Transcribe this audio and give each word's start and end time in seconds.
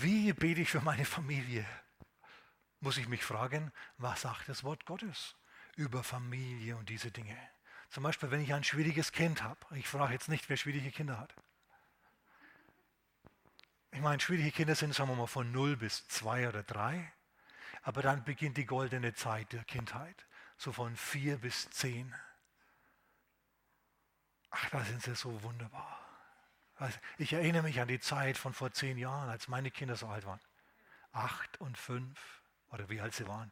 Wie 0.00 0.32
bete 0.32 0.60
ich 0.60 0.70
für 0.70 0.82
meine 0.82 1.04
Familie? 1.04 1.64
Muss 2.80 2.98
ich 2.98 3.08
mich 3.08 3.24
fragen, 3.24 3.72
was 3.96 4.22
sagt 4.22 4.48
das 4.48 4.62
Wort 4.62 4.84
Gottes 4.84 5.34
über 5.76 6.04
Familie 6.04 6.76
und 6.76 6.88
diese 6.88 7.10
Dinge? 7.10 7.36
Zum 7.88 8.02
Beispiel, 8.02 8.30
wenn 8.30 8.42
ich 8.42 8.52
ein 8.52 8.64
schwieriges 8.64 9.12
Kind 9.12 9.42
habe. 9.42 9.58
Ich 9.74 9.88
frage 9.88 10.12
jetzt 10.12 10.28
nicht, 10.28 10.48
wer 10.50 10.56
schwierige 10.58 10.90
Kinder 10.90 11.18
hat. 11.18 11.34
Ich 13.92 14.00
meine, 14.00 14.20
schwierige 14.20 14.50
Kinder 14.50 14.74
sind, 14.74 14.94
sagen 14.94 15.08
wir 15.08 15.16
mal, 15.16 15.26
von 15.26 15.50
0 15.50 15.76
bis 15.76 16.06
2 16.08 16.48
oder 16.48 16.62
3. 16.62 17.12
Aber 17.82 18.02
dann 18.02 18.22
beginnt 18.24 18.58
die 18.58 18.66
goldene 18.66 19.14
Zeit 19.14 19.52
der 19.54 19.64
Kindheit, 19.64 20.26
so 20.58 20.72
von 20.72 20.94
4 20.94 21.38
bis 21.38 21.70
10. 21.70 22.14
Ach, 24.50 24.68
da 24.70 24.84
sind 24.84 25.02
sie 25.02 25.14
so 25.14 25.42
wunderbar. 25.42 26.05
Ich 27.18 27.32
erinnere 27.32 27.62
mich 27.62 27.80
an 27.80 27.88
die 27.88 28.00
Zeit 28.00 28.36
von 28.36 28.52
vor 28.52 28.70
zehn 28.72 28.98
Jahren, 28.98 29.30
als 29.30 29.48
meine 29.48 29.70
Kinder 29.70 29.96
so 29.96 30.06
alt 30.08 30.26
waren. 30.26 30.40
Acht 31.12 31.58
und 31.60 31.78
fünf, 31.78 32.18
oder 32.70 32.88
wie 32.90 33.00
alt 33.00 33.14
sie 33.14 33.26
waren. 33.26 33.50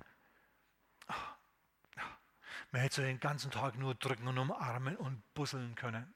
Man 2.70 2.83
hätte 2.83 2.97
sie 2.97 3.02
den 3.02 3.20
ganzen 3.20 3.50
Tag 3.50 3.77
nur 3.77 3.95
drücken 3.95 4.27
und 4.28 4.37
umarmen 4.37 4.97
und 4.97 5.23
busseln 5.34 5.74
können. 5.74 6.12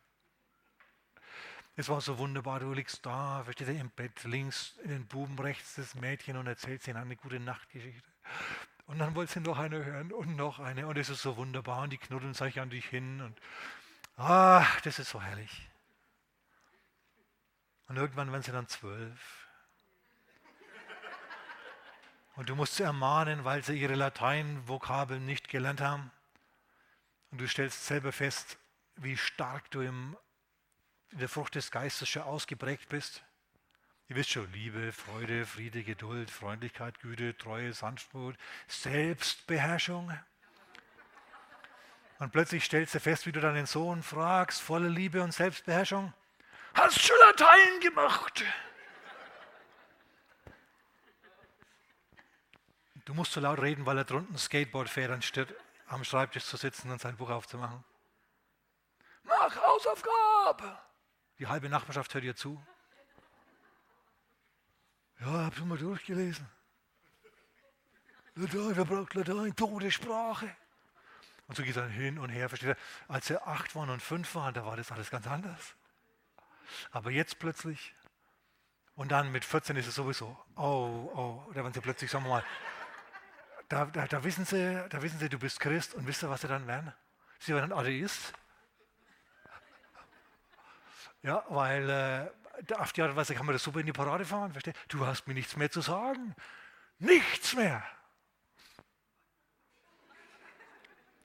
Es 1.77 1.89
war 1.89 2.01
so 2.01 2.19
wunderbar, 2.19 2.59
du 2.59 2.73
liegst 2.73 3.07
da, 3.07 3.45
versteht 3.45 3.69
ihr, 3.69 3.81
im 3.81 3.91
Bett, 3.91 4.25
links 4.25 4.75
in 4.83 4.91
den 4.91 5.07
Buben, 5.07 5.39
rechts 5.39 5.77
das 5.77 5.95
Mädchen 5.95 6.37
und 6.37 6.49
erzählst 6.49 6.89
ihnen 6.89 6.97
eine 6.97 7.15
gute 7.15 7.39
Nachtgeschichte. 7.39 8.09
Und 8.87 8.99
dann 8.99 9.15
wollt 9.15 9.31
sie 9.31 9.39
noch 9.39 9.59
eine 9.59 9.85
hören 9.85 10.13
und 10.13 10.35
noch 10.35 10.59
eine 10.59 10.89
und 10.89 10.99
es 10.99 11.09
ist 11.09 11.23
so 11.23 11.37
wunderbar 11.37 11.83
und 11.83 11.91
die 11.91 11.99
knuddeln 11.99 12.35
sich 12.35 12.59
an 12.59 12.71
dich 12.71 12.87
hin 12.87 13.21
und 13.21 13.41
ach, 14.17 14.81
das 14.81 14.99
ist 14.99 15.11
so 15.11 15.23
herrlich. 15.23 15.68
Und 17.89 17.97
irgendwann 17.97 18.31
werden 18.31 18.43
sie 18.43 18.53
dann 18.53 18.69
zwölf. 18.69 19.49
Und 22.37 22.49
du 22.49 22.55
musst 22.55 22.77
sie 22.77 22.85
ermahnen, 22.85 23.45
weil 23.45 23.65
sie 23.65 23.81
ihre 23.81 23.95
Lateinvokabeln 23.95 25.25
nicht 25.27 25.49
gelernt 25.49 25.81
haben. 25.81 26.11
Und 27.31 27.41
du 27.41 27.49
stellst 27.49 27.87
selber 27.87 28.13
fest, 28.13 28.59
wie 28.97 29.17
stark 29.17 29.71
du 29.71 29.81
im 29.81 30.17
in 31.13 31.19
der 31.19 31.29
Frucht 31.29 31.55
des 31.55 31.71
Geistes 31.71 32.09
schon 32.09 32.23
ausgeprägt 32.23 32.89
bist. 32.89 33.23
Ihr 34.09 34.17
wisst 34.17 34.31
schon, 34.31 34.51
Liebe, 34.53 34.93
Freude, 34.93 35.45
Friede, 35.45 35.83
Geduld, 35.83 36.31
Freundlichkeit, 36.31 37.01
Güte, 37.01 37.37
Treue, 37.37 37.73
Sanftmut, 37.73 38.37
Selbstbeherrschung. 38.67 40.13
Und 42.19 42.33
plötzlich 42.33 42.65
stellst 42.65 42.95
du 42.95 43.01
fest, 43.01 43.27
wie 43.27 43.33
du 43.33 43.41
deinen 43.41 43.67
Sohn 43.67 44.03
fragst, 44.03 44.61
voller 44.61 44.89
Liebe 44.89 45.23
und 45.23 45.33
Selbstbeherrschung, 45.33 46.13
hast 46.79 47.09
du 47.09 47.15
Latein 47.27 47.81
gemacht? 47.81 48.45
Du 53.05 53.15
musst 53.15 53.33
so 53.33 53.41
laut 53.41 53.61
reden, 53.61 53.87
weil 53.87 53.99
er 53.99 54.05
drunten 54.05 54.37
Skateboard 54.37 54.89
fährt, 54.89 55.11
anstatt 55.11 55.49
am 55.89 56.05
Schreibtisch 56.05 56.45
zu 56.45 56.57
sitzen 56.57 56.91
und 56.91 57.01
sein 57.01 57.17
Buch 57.17 57.31
aufzumachen. 57.31 57.83
Mach 59.25 59.57
Hausaufgabe! 59.57 60.79
Die 61.39 61.47
halbe 61.47 61.69
Nachbarschaft 61.69 62.13
hört 62.15 62.25
ihr 62.25 62.37
zu. 62.37 62.63
Ja, 65.21 65.47
hab 65.47 65.57
schon 65.57 65.69
mal 65.69 65.79
durchgelesen. 65.79 66.49
Latein, 68.35 68.77
wer 68.77 68.85
braucht 68.85 69.15
Latein? 69.15 69.57
Todessprache. 69.57 70.55
Und 71.49 71.57
so 71.57 71.63
geht 71.63 71.77
er 71.77 71.89
hin 71.89 72.19
und 72.19 72.29
her, 72.29 72.49
versteht 72.49 72.71
er? 72.71 72.77
Als 73.09 73.31
er 73.31 73.49
acht 73.49 73.75
waren 73.75 73.91
und 73.91 74.03
fünf 74.03 74.35
waren, 74.35 74.53
da 74.53 74.67
war 74.67 74.77
das 74.77 74.93
alles 74.93 75.11
ganz 75.11 75.27
anders. 75.27 75.75
Aber 76.91 77.11
jetzt 77.11 77.39
plötzlich, 77.39 77.95
und 78.95 79.13
dann 79.13 79.31
mit 79.31 79.45
14 79.45 79.77
ist 79.77 79.87
es 79.87 79.95
sowieso, 79.95 80.37
oh, 80.57 81.11
oh, 81.15 81.51
da 81.53 81.63
werden 81.63 81.73
sie 81.73 81.81
plötzlich, 81.81 82.11
sagen 82.11 82.25
wir 82.25 82.31
mal, 82.31 82.45
da, 83.69 83.87
da, 83.87 84.07
da, 84.07 84.25
wissen 84.25 84.45
sie, 84.45 84.85
da 84.89 85.03
wissen 85.03 85.19
sie, 85.19 85.29
du 85.29 85.39
bist 85.39 85.61
Christ 85.61 85.95
und 85.95 86.07
wisst 86.07 86.23
ihr, 86.23 86.31
was 86.31 86.41
sie 86.41 86.49
dann 86.49 86.67
werden? 86.67 86.93
Sie 87.39 87.55
werden 87.55 87.73
Atheist 87.73 88.33
ja, 91.23 91.45
weil 91.49 91.91
äh, 91.91 92.75
auf 92.75 92.93
die 92.93 93.03
Art 93.03 93.11
und 93.11 93.17
Weise 93.17 93.35
kann 93.35 93.47
man 93.47 93.53
das 93.53 93.63
super 93.63 93.81
in 93.81 93.87
die 93.87 93.93
Parade 93.93 94.25
fahren. 94.25 94.53
Versteh? 94.53 94.73
Du 94.89 95.07
hast 95.07 95.27
mir 95.27 95.35
nichts 95.35 95.57
mehr 95.57 95.71
zu 95.71 95.81
sagen. 95.81 96.35
Nichts 96.99 97.55
mehr. 97.55 97.85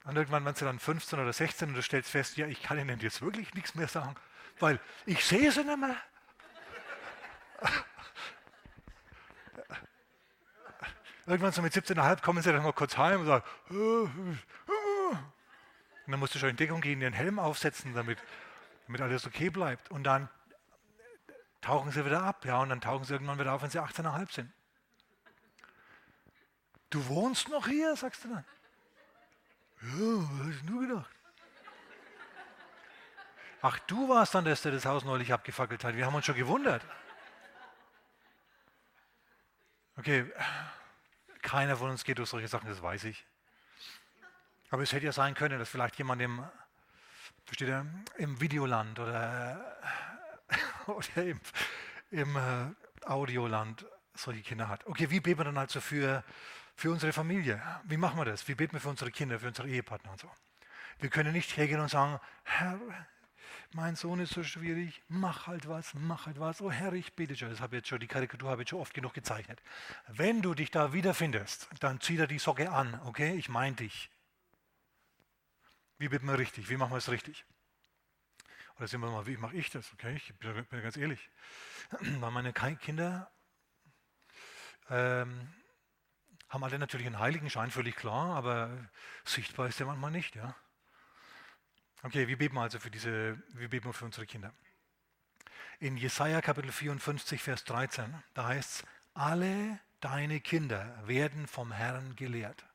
Und 0.06 0.18
irgendwann 0.18 0.44
waren 0.44 0.56
sie 0.56 0.66
dann 0.66 0.80
15 0.80 1.20
oder 1.20 1.32
16 1.32 1.70
und 1.70 1.76
du 1.76 1.82
stellst 1.82 2.10
fest, 2.10 2.36
ja, 2.38 2.48
ich 2.48 2.62
kann 2.62 2.78
ihnen 2.78 3.00
jetzt 3.00 3.22
wirklich 3.22 3.54
nichts 3.54 3.74
mehr 3.76 3.88
sagen, 3.88 4.16
weil 4.60 4.80
ich 5.06 5.26
sehe 5.26 5.52
sie 5.52 5.64
nicht 5.64 5.78
mehr. 5.78 5.98
Irgendwann 11.26 11.54
so 11.54 11.62
mit 11.62 11.74
17,5 11.74 12.22
kommen 12.22 12.44
sie 12.44 12.52
dann 12.52 12.64
mal 12.64 12.74
kurz 12.74 12.98
heim 12.98 13.22
und 13.22 13.28
sagen, 13.28 13.46
und 13.70 14.40
dann 16.12 16.20
musst 16.20 16.36
du 16.36 16.40
schon 16.40 16.50
in 16.50 16.58
Deckung 16.58 16.82
gehen, 16.82 17.00
den 17.00 17.14
Helm 17.14 17.40
aufsetzen, 17.40 17.94
damit 17.94 18.20
damit 18.88 19.02
alles 19.02 19.26
okay 19.26 19.50
bleibt. 19.50 19.90
Und 19.92 20.04
dann 20.04 20.30
tauchen 21.62 21.92
sie 21.92 22.06
wieder 22.06 22.22
ab, 22.24 22.46
ja, 22.46 22.60
und 22.60 22.70
dann 22.70 22.82
tauchen 22.82 23.06
sie 23.06 23.14
irgendwann 23.14 23.40
wieder 23.40 23.54
auf, 23.54 23.62
wenn 23.62 23.70
sie 23.70 23.80
18,5 23.80 24.32
sind. 24.34 24.52
Du 26.90 27.08
wohnst 27.08 27.50
noch 27.50 27.68
hier, 27.68 27.96
sagst 27.96 28.24
du 28.24 28.30
dann. 28.30 28.46
Ja, 29.82 29.90
was 29.90 30.66
du 30.66 30.80
gedacht? 30.80 30.83
Ach, 33.64 33.80
du 33.80 34.10
warst 34.10 34.36
dann, 34.36 34.46
der 34.46 34.56
das 34.56 34.86
Haus 34.86 35.04
neulich 35.04 35.34
abgefackelt 35.34 35.84
hat. 35.84 35.96
Wir 35.96 36.06
haben 36.06 36.14
uns 36.14 36.26
schon 36.26 36.36
gewundert. 36.36 36.86
Okay, 39.96 40.32
keiner 41.42 41.78
von 41.78 41.90
uns 41.90 42.04
geht 42.04 42.18
durch 42.18 42.30
solche 42.30 42.48
Sachen, 42.48 42.68
das 42.68 42.82
weiß 42.82 43.06
ich. 43.06 43.26
Aber 44.70 44.84
es 44.84 44.92
hätte 44.92 45.06
ja 45.06 45.12
sein 45.12 45.34
können, 45.34 45.60
dass 45.60 45.70
vielleicht 45.70 45.98
jemand 45.98 46.22
im 46.22 46.44
Versteht 47.46 47.68
ihr? 47.68 47.86
Im 48.18 48.40
Videoland 48.40 49.00
oder, 49.00 49.78
oder 50.88 51.24
im, 51.24 51.40
im 52.12 52.36
äh, 52.36 53.06
Audioland 53.06 53.86
solche 54.14 54.42
Kinder 54.42 54.68
hat. 54.68 54.86
Okay, 54.86 55.10
wie 55.10 55.20
beten 55.20 55.40
wir 55.40 55.46
dann 55.46 55.58
also 55.58 55.82
für, 55.82 56.24
für 56.76 56.92
unsere 56.92 57.12
Familie? 57.12 57.62
Wie 57.84 57.98
machen 57.98 58.18
wir 58.18 58.26
das? 58.26 58.48
Wie 58.48 58.56
beten 58.56 58.74
wir 58.74 58.80
für 58.80 58.90
unsere 58.90 59.12
Kinder, 59.12 59.40
für 59.40 59.48
unsere 59.48 59.68
Ehepartner 59.68 60.12
und 60.12 60.20
so? 60.20 60.32
Wir 61.00 61.10
können 61.10 61.34
nicht 61.34 61.58
hergehen 61.58 61.80
und 61.80 61.90
sagen, 61.90 62.20
Herr, 62.44 62.80
mein 63.76 63.96
Sohn 63.96 64.20
ist 64.20 64.34
so 64.34 64.44
schwierig, 64.44 65.02
mach 65.08 65.48
halt 65.48 65.68
was, 65.68 65.94
mach 65.94 66.26
halt 66.26 66.40
was. 66.40 66.62
Oh 66.62 66.72
Herr, 66.72 66.94
ich 66.94 67.14
bete 67.14 67.36
schon. 67.36 67.50
Das 67.50 67.62
habe 67.62 67.78
jetzt 67.78 67.88
schon, 67.88 68.00
die 68.00 68.08
Karikatur 68.08 68.50
habe 68.50 68.64
ich 68.64 68.70
schon 68.70 68.80
oft 68.80 68.94
genug 68.94 69.14
gezeichnet. 69.14 69.62
Wenn 70.08 70.42
du 70.42 70.54
dich 70.54 70.72
da 70.72 70.94
wiederfindest, 70.94 71.70
dann 71.80 72.00
zieh 72.02 72.18
dir 72.18 72.28
die 72.28 72.40
Socke 72.40 72.72
an, 72.72 73.00
okay? 73.06 73.36
Ich 73.36 73.50
meine 73.50 73.76
dich. 73.76 74.10
Wie 75.98 76.12
wird 76.12 76.24
man 76.24 76.36
richtig? 76.36 76.70
Wie 76.70 76.78
machen 76.78 76.92
wir 76.92 76.98
es 76.98 77.10
richtig? 77.10 77.46
Oder 78.78 78.88
sind 78.88 79.02
wir 79.02 79.10
mal, 79.10 79.28
wie 79.28 79.38
mache 79.38 79.56
ich 79.56 79.70
das? 79.70 79.92
Okay, 79.94 80.16
ich 80.16 80.34
bin, 80.40 80.66
bin 80.66 80.82
ganz 80.82 80.98
ehrlich. 80.98 81.30
Weil 81.92 82.32
meine 82.32 82.54
Kinder 82.54 83.32
ähm, 84.90 85.54
haben 86.50 86.64
alle 86.64 86.80
natürlich 86.80 87.08
einen 87.08 87.20
Heiligenschein, 87.20 87.72
völlig 87.72 87.96
klar, 87.96 88.36
aber 88.36 88.90
sichtbar 89.24 89.68
ist 89.68 89.80
der 89.80 89.88
manchmal 89.88 90.12
nicht. 90.12 90.36
Ja? 90.36 90.56
Okay, 92.06 92.28
wie 92.28 92.36
beten 92.36 92.56
wir 92.56 92.62
also 92.64 92.80
für 92.80 92.92
diese, 92.92 93.42
wie 93.54 93.70
beten 93.70 93.86
wir 93.86 93.94
für 93.94 94.04
unsere 94.04 94.26
Kinder? 94.26 94.54
In 95.80 95.96
Jesaja 95.96 96.42
Kapitel 96.42 96.70
54, 96.70 97.42
Vers 97.42 97.64
13, 97.64 98.14
da 98.34 98.48
heißt 98.48 98.82
es, 98.82 98.86
alle 99.14 99.80
deine 100.02 100.42
Kinder 100.42 101.02
werden 101.06 101.48
vom 101.48 101.72
Herrn 101.72 102.18
gelehrt. 102.18 102.66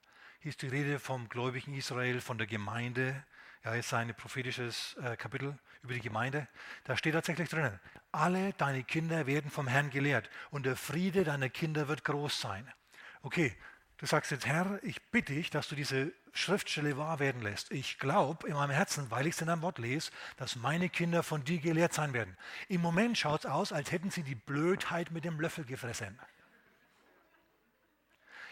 Hier 0.41 0.49
ist 0.49 0.63
die 0.63 0.69
Rede 0.69 0.99
vom 0.99 1.29
gläubigen 1.29 1.75
Israel, 1.75 2.23
von 2.23 2.39
der 2.39 2.47
Gemeinde. 2.47 3.23
Ja, 3.65 3.75
ist 3.75 3.93
ein 3.93 4.15
prophetisches 4.15 4.97
äh, 5.03 5.15
Kapitel 5.19 5.59
über 5.83 5.93
die 5.93 6.01
Gemeinde. 6.01 6.49
Da 6.85 6.97
steht 6.97 7.13
tatsächlich 7.13 7.51
drinnen, 7.51 7.79
alle 8.11 8.55
deine 8.55 8.83
Kinder 8.83 9.27
werden 9.27 9.51
vom 9.51 9.69
Herrn 9.69 9.91
gelehrt 9.91 10.31
und 10.49 10.65
der 10.65 10.77
Friede 10.77 11.25
deiner 11.25 11.51
Kinder 11.51 11.87
wird 11.87 12.03
groß 12.03 12.41
sein. 12.41 12.73
Okay, 13.21 13.55
du 13.99 14.07
sagst 14.07 14.31
jetzt, 14.31 14.47
Herr, 14.47 14.83
ich 14.83 15.03
bitte 15.11 15.35
dich, 15.35 15.51
dass 15.51 15.69
du 15.69 15.75
diese 15.75 16.15
Schriftstelle 16.33 16.97
wahr 16.97 17.19
werden 17.19 17.43
lässt. 17.43 17.71
Ich 17.71 17.99
glaube 17.99 18.49
in 18.49 18.55
meinem 18.55 18.71
Herzen, 18.71 19.11
weil 19.11 19.27
ich 19.27 19.35
es 19.35 19.41
in 19.41 19.49
deinem 19.49 19.63
Wort 19.63 19.79
lese, 19.79 20.11
dass 20.37 20.57
meine 20.57 20.89
Kinder 20.89 21.23
von 21.23 21.45
dir 21.45 21.59
gelehrt 21.59 21.93
sein 21.93 22.13
werden. 22.13 22.37
Im 22.69 22.81
Moment 22.81 23.19
schaut 23.19 23.45
es 23.45 23.51
aus, 23.51 23.73
als 23.73 23.93
hätten 23.93 24.11
sie 24.11 24.23
die 24.23 24.35
Blödheit 24.35 25.11
mit 25.11 25.25
dem 25.25 25.41
Löffel 25.41 25.65
gefressen. 25.65 26.19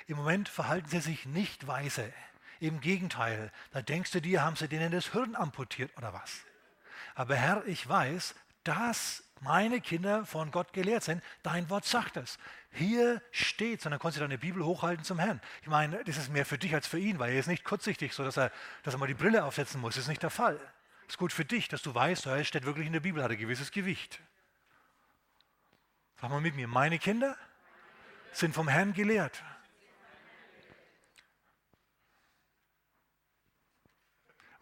Im 0.07 0.17
Moment 0.17 0.49
verhalten 0.49 0.89
sie 0.89 1.01
sich 1.01 1.27
nicht 1.27 1.67
weise. 1.67 2.13
Im 2.61 2.81
Gegenteil, 2.81 3.53
da 3.73 3.83
denkst 3.83 4.13
du 4.13 4.21
dir, 4.21 4.43
haben 4.43 4.57
sie 4.57 4.69
denen 4.69 4.93
das 4.93 5.13
Hirn 5.13 5.35
amputiert 5.35 5.97
oder 5.97 6.13
was? 6.13 6.41
Aber 7.15 7.35
Herr, 7.35 7.67
ich 7.67 7.89
weiß, 7.89 8.35
dass 8.67 9.23
meine 9.41 9.81
Kinder 9.81 10.25
von 10.25 10.51
Gott 10.51 10.73
gelehrt 10.73 11.05
sind. 11.05 11.23
Dein 11.43 11.69
Wort 11.71 11.85
sagt 11.85 12.17
es. 12.17 12.39
Hier 12.73 13.23
steht, 13.31 13.81
sondern 13.81 14.01
kannst 14.01 14.17
du 14.17 14.21
deine 14.21 14.39
Bibel 14.39 14.65
hochhalten 14.65 15.05
zum 15.05 15.19
Herrn. 15.19 15.41
Ich 15.63 15.69
meine, 15.69 16.03
das 16.05 16.17
ist 16.17 16.31
mehr 16.31 16.45
für 16.45 16.59
dich 16.59 16.75
als 16.75 16.87
für 16.87 16.99
ihn, 16.99 17.19
weil 17.19 17.33
er 17.33 17.41
ist 17.41 17.47
nicht 17.47 17.65
kurzsichtig, 17.65 18.13
so 18.13 18.25
dass 18.25 18.37
er, 18.37 18.51
dass 18.83 18.95
er 18.95 18.99
mal 18.99 19.07
die 19.07 19.15
Brille 19.15 19.45
aufsetzen 19.45 19.81
muss. 19.81 19.95
Das 19.95 20.05
ist 20.05 20.09
nicht 20.09 20.23
der 20.23 20.31
Fall. 20.31 20.59
Es 21.03 21.15
ist 21.15 21.19
gut 21.19 21.33
für 21.33 21.45
dich, 21.45 21.69
dass 21.69 21.83
du 21.83 21.95
weißt, 21.95 22.27
es 22.27 22.49
steht 22.49 22.65
wirklich 22.65 22.87
in 22.87 22.93
der 22.93 23.01
Bibel, 23.01 23.23
hat 23.23 23.31
ein 23.31 23.39
gewisses 23.39 23.71
Gewicht. 23.71 24.21
Sag 26.21 26.31
mal 26.31 26.41
mit 26.41 26.57
mir, 26.57 26.67
meine 26.67 26.99
Kinder 26.99 27.37
sind 28.33 28.55
vom 28.55 28.69
Herrn 28.69 28.93
gelehrt. 28.95 29.43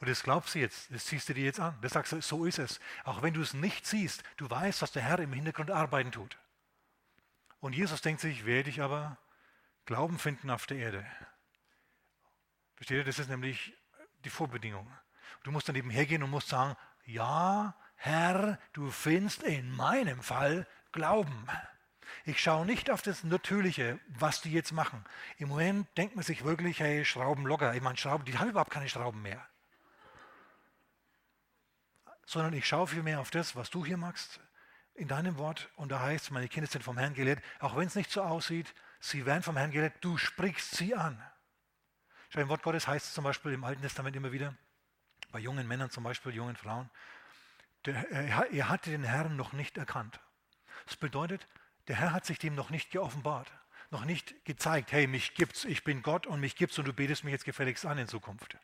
Und 0.05 0.11
das 0.11 0.23
glaubst 0.23 0.55
du 0.55 0.59
jetzt, 0.59 0.93
das 0.93 1.07
ziehst 1.07 1.31
du 1.31 1.33
dir 1.33 1.47
jetzt 1.47 1.61
an. 1.61 1.79
Das 1.81 1.95
sagst 1.95 2.13
du, 2.13 2.21
so 2.21 2.45
ist 2.45 2.59
es. 2.59 2.79
Auch 3.05 3.23
wenn 3.23 3.33
du 3.33 3.41
es 3.41 3.55
nicht 3.55 3.87
siehst, 3.87 4.23
du 4.37 4.51
weißt, 4.51 4.83
dass 4.83 4.93
der 4.93 5.01
Herr 5.01 5.19
im 5.19 5.33
Hintergrund 5.33 5.71
arbeiten 5.71 6.13
tut. 6.13 6.37
Und 7.61 7.75
Jesus 7.75 8.03
denkt 8.03 8.21
sich, 8.21 8.45
werde 8.45 8.69
ich 8.69 8.83
aber 8.83 9.17
Glauben 9.87 10.19
finden 10.19 10.51
auf 10.51 10.67
der 10.67 10.77
Erde. 10.77 11.07
Versteht 12.75 12.99
ihr? 12.99 13.05
Das 13.05 13.19
ist 13.19 13.31
nämlich 13.31 13.73
die 14.27 14.29
Vorbedingung. 14.29 14.87
Du 15.43 15.51
musst 15.51 15.71
dann 15.71 15.77
eben 15.77 15.89
hergehen 15.89 16.23
und 16.23 16.29
musst 16.29 16.49
sagen, 16.49 16.77
ja, 17.07 17.75
Herr, 17.95 18.59
du 18.75 18.91
findest 18.91 19.43
in 19.43 19.75
meinem 19.75 20.21
Fall 20.23 20.67
Glauben. 20.93 21.49
Ich 22.27 22.43
schaue 22.43 22.67
nicht 22.67 22.91
auf 22.91 23.01
das 23.01 23.25
Natürliche, 23.25 23.99
was 24.09 24.43
die 24.43 24.53
jetzt 24.53 24.73
machen. 24.73 25.03
Im 25.39 25.49
Moment 25.49 25.89
denkt 25.97 26.15
man 26.15 26.27
sich 26.27 26.45
wirklich, 26.45 26.81
hey, 26.81 27.07
Schrauben 27.07 27.47
locker. 27.47 27.75
Ich 27.75 27.81
meine, 27.81 27.97
Schrauben, 27.97 28.27
die 28.27 28.37
haben 28.37 28.51
überhaupt 28.51 28.71
keine 28.71 28.91
Schrauben 28.91 29.23
mehr. 29.23 29.49
Sondern 32.27 32.53
ich 32.55 32.67
schaue 32.67 32.87
vielmehr 32.87 33.21
auf 33.21 33.31
das, 33.31 33.57
was 33.57 33.71
du 33.71 33.85
hier 33.85 33.97
machst, 33.97 34.41
in 34.95 35.09
deinem 35.09 35.39
Wort. 35.39 35.69
Und 35.77 35.91
da 35.91 36.01
heißt, 36.01 36.31
meine 36.31 36.49
Kinder 36.49 36.71
sind 36.71 36.83
vom 36.83 36.99
Herrn 36.99 37.15
gelehrt, 37.15 37.43
auch 37.61 37.77
wenn 37.77 37.87
es 37.87 37.95
nicht 37.95 38.11
so 38.11 38.23
aussieht, 38.23 38.75
sie 39.01 39.27
werden 39.27 39.43
vom 39.43 39.57
Herrn 39.57 39.71
gelehrt, 39.71 39.97
du 40.01 40.17
sprichst 40.17 40.77
sie 40.77 40.95
an. 40.95 41.23
Schau, 42.31 42.41
im 42.41 42.49
Wort 42.49 42.63
Gottes 42.63 42.89
heißt 42.89 43.07
es 43.07 43.15
zum 43.15 43.25
Beispiel 43.25 43.53
im 43.53 43.65
Alten 43.65 43.83
Testament 43.83 44.17
immer 44.17 44.33
wieder, 44.33 44.57
bei 45.31 45.39
jungen 45.39 45.69
Männern 45.69 45.91
zum 45.91 46.05
Beispiel, 46.05 46.35
jungen 46.35 46.57
Frauen, 46.57 46.91
der, 47.85 48.11
er 48.11 48.69
hatte 48.69 48.91
den 48.91 49.05
Herrn 49.05 49.37
noch 49.37 49.53
nicht 49.53 49.77
erkannt. 49.77 50.21
Das 50.87 50.97
bedeutet, 50.97 51.47
der 51.89 51.97
Herr 51.97 52.13
hat 52.13 52.25
sich 52.25 52.39
dem 52.39 52.55
noch 52.55 52.71
nicht 52.71 52.91
geoffenbart, 52.91 53.53
noch 53.91 54.05
nicht 54.05 54.45
gezeigt, 54.45 54.93
hey, 54.93 55.07
mich 55.07 55.35
gibt's, 55.35 55.65
ich 55.65 55.85
bin 55.85 56.03
Gott 56.03 56.27
und 56.27 56.41
mich 56.41 56.57
gibt's 56.57 56.79
und 56.79 56.87
du 56.87 56.93
betest 56.93 57.25
mich 57.25 57.33
jetzt 57.33 57.45
gefälligst 57.45 57.85
an 57.85 57.99
in 57.99 58.09
Zukunft. 58.09 58.57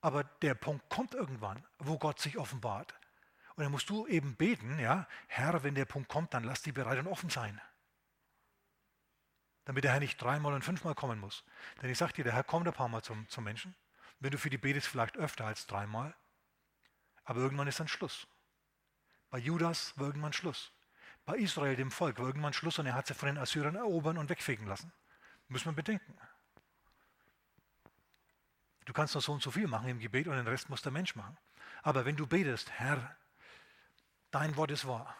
Aber 0.00 0.24
der 0.24 0.54
Punkt 0.54 0.88
kommt 0.88 1.14
irgendwann, 1.14 1.64
wo 1.78 1.98
Gott 1.98 2.20
sich 2.20 2.38
offenbart. 2.38 2.94
Und 3.56 3.64
dann 3.64 3.72
musst 3.72 3.88
du 3.88 4.06
eben 4.06 4.36
beten, 4.36 4.78
ja, 4.78 5.08
Herr, 5.28 5.62
wenn 5.62 5.74
der 5.74 5.86
Punkt 5.86 6.08
kommt, 6.08 6.34
dann 6.34 6.44
lass 6.44 6.62
die 6.62 6.72
bereit 6.72 6.98
und 6.98 7.06
offen 7.06 7.30
sein. 7.30 7.60
Damit 9.64 9.82
der 9.84 9.92
Herr 9.92 10.00
nicht 10.00 10.20
dreimal 10.20 10.52
und 10.52 10.62
fünfmal 10.62 10.94
kommen 10.94 11.18
muss. 11.18 11.42
Denn 11.80 11.90
ich 11.90 11.98
sage 11.98 12.12
dir, 12.12 12.24
der 12.24 12.34
Herr 12.34 12.44
kommt 12.44 12.68
ein 12.68 12.74
paar 12.74 12.88
Mal 12.88 13.02
zum, 13.02 13.28
zum 13.28 13.44
Menschen. 13.44 13.74
Wenn 14.20 14.30
du 14.30 14.38
für 14.38 14.50
die 14.50 14.58
betest, 14.58 14.86
vielleicht 14.86 15.16
öfter 15.16 15.46
als 15.46 15.66
dreimal. 15.66 16.14
Aber 17.24 17.40
irgendwann 17.40 17.66
ist 17.66 17.80
dann 17.80 17.88
Schluss. 17.88 18.26
Bei 19.30 19.38
Judas 19.38 19.92
war 19.98 20.06
irgendwann 20.06 20.32
Schluss. 20.32 20.72
Bei 21.24 21.36
Israel, 21.36 21.74
dem 21.74 21.90
Volk, 21.90 22.18
war 22.18 22.26
irgendwann 22.26 22.52
Schluss 22.52 22.78
und 22.78 22.86
er 22.86 22.94
hat 22.94 23.08
sie 23.08 23.14
von 23.14 23.26
den 23.26 23.38
Assyrern 23.38 23.74
erobern 23.74 24.18
und 24.18 24.30
wegfegen 24.30 24.66
lassen. 24.66 24.92
Müssen 25.48 25.66
wir 25.66 25.72
bedenken. 25.72 26.16
Du 28.86 28.92
kannst 28.92 29.14
noch 29.14 29.20
so 29.20 29.32
und 29.32 29.42
so 29.42 29.50
viel 29.50 29.66
machen 29.66 29.88
im 29.88 29.98
Gebet 29.98 30.28
und 30.28 30.36
den 30.36 30.46
Rest 30.46 30.70
muss 30.70 30.80
der 30.80 30.92
Mensch 30.92 31.14
machen. 31.14 31.36
Aber 31.82 32.04
wenn 32.04 32.16
du 32.16 32.26
betest, 32.26 32.70
Herr, 32.70 33.16
dein 34.30 34.56
Wort 34.56 34.70
ist 34.70 34.86
wahr, 34.86 35.14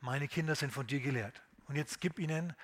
meine 0.00 0.28
Kinder 0.28 0.54
sind 0.54 0.72
von 0.72 0.86
dir 0.86 1.00
gelehrt. 1.00 1.42
Und 1.66 1.76
jetzt 1.76 2.00
gib 2.00 2.18
ihnen 2.18 2.54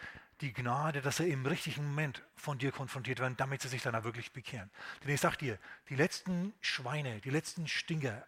die 0.41 0.53
Gnade, 0.53 1.03
dass 1.03 1.17
sie 1.17 1.29
im 1.29 1.45
richtigen 1.45 1.85
Moment 1.85 2.23
von 2.37 2.59
dir 2.59 2.71
konfrontiert 2.71 3.19
werden, 3.19 3.37
damit 3.37 3.63
sie 3.63 3.69
sich 3.69 3.83
dann 3.83 3.95
auch 3.97 4.05
wirklich 4.05 4.33
bekehren. 4.33 4.71
Denn 5.03 5.13
ich 5.13 5.21
sage 5.21 5.37
dir, 5.37 5.59
die 5.89 5.97
letzten 5.97 6.55
Schweine, 6.61 7.21
die 7.21 7.31
letzten 7.31 7.67
Stinker, 7.67 8.25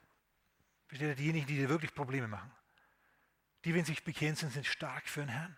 diejenigen, 0.91 1.47
die 1.47 1.57
dir 1.57 1.69
wirklich 1.69 1.95
Probleme 1.95 2.27
machen, 2.27 2.51
die, 3.65 3.75
wenn 3.75 3.85
sie 3.85 3.93
sich 3.93 4.03
bekehren 4.03 4.35
sind, 4.35 4.53
sind 4.53 4.67
stark 4.67 5.07
für 5.09 5.21
den 5.21 5.29
Herrn. 5.29 5.57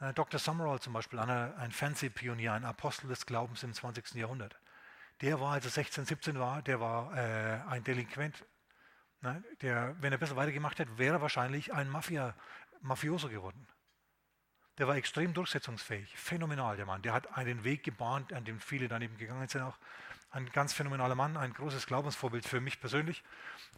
Äh, 0.00 0.14
Dr. 0.14 0.40
Summerall 0.40 0.80
zum 0.80 0.92
Beispiel, 0.92 1.18
ein 1.18 1.72
Fernsehpionier, 1.72 2.52
ein 2.54 2.64
Apostel 2.64 3.08
des 3.08 3.26
Glaubens 3.26 3.62
im 3.62 3.72
20. 3.72 4.14
Jahrhundert, 4.14 4.56
der 5.20 5.40
war, 5.40 5.52
als 5.52 5.66
er 5.66 5.70
16, 5.70 6.06
17 6.06 6.38
war, 6.38 6.62
der 6.62 6.80
war 6.80 7.16
äh, 7.16 7.60
ein 7.68 7.84
Delinquent. 7.84 8.44
Ne? 9.20 9.44
Der, 9.60 9.94
wenn 10.00 10.12
er 10.12 10.18
besser 10.18 10.36
weitergemacht 10.36 10.78
hätte, 10.78 10.96
wäre 10.96 11.16
er 11.16 11.20
wahrscheinlich 11.20 11.74
ein 11.74 11.90
Mafia, 11.90 12.34
Mafioso 12.80 13.28
geworden. 13.28 13.66
Der 14.78 14.88
war 14.88 14.96
extrem 14.96 15.34
durchsetzungsfähig, 15.34 16.16
phänomenal, 16.16 16.76
der 16.76 16.86
Mann. 16.86 17.02
Der 17.02 17.12
hat 17.12 17.36
einen 17.36 17.64
Weg 17.64 17.84
gebahnt, 17.84 18.32
an 18.32 18.46
dem 18.46 18.60
viele 18.60 18.88
daneben 18.88 19.18
gegangen 19.18 19.46
sind 19.46 19.60
auch. 19.60 19.76
Ein 20.30 20.46
ganz 20.52 20.72
phänomenaler 20.72 21.16
Mann, 21.16 21.36
ein 21.36 21.52
großes 21.52 21.86
Glaubensvorbild 21.86 22.46
für 22.46 22.60
mich 22.62 22.80
persönlich. 22.80 23.22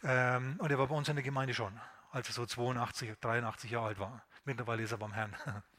Ähm, 0.03 0.55
und 0.59 0.71
er 0.71 0.77
war 0.77 0.87
bei 0.87 0.95
uns 0.95 1.09
in 1.09 1.15
der 1.15 1.23
Gemeinde 1.23 1.53
schon, 1.53 1.77
als 2.11 2.29
er 2.29 2.33
so 2.33 2.45
82, 2.45 3.19
83 3.19 3.71
Jahre 3.71 3.87
alt 3.87 3.99
war. 3.99 4.23
Mittlerweile 4.45 4.83
ist 4.83 4.91
er 4.93 4.97
beim 4.97 5.11
Herrn. 5.11 5.35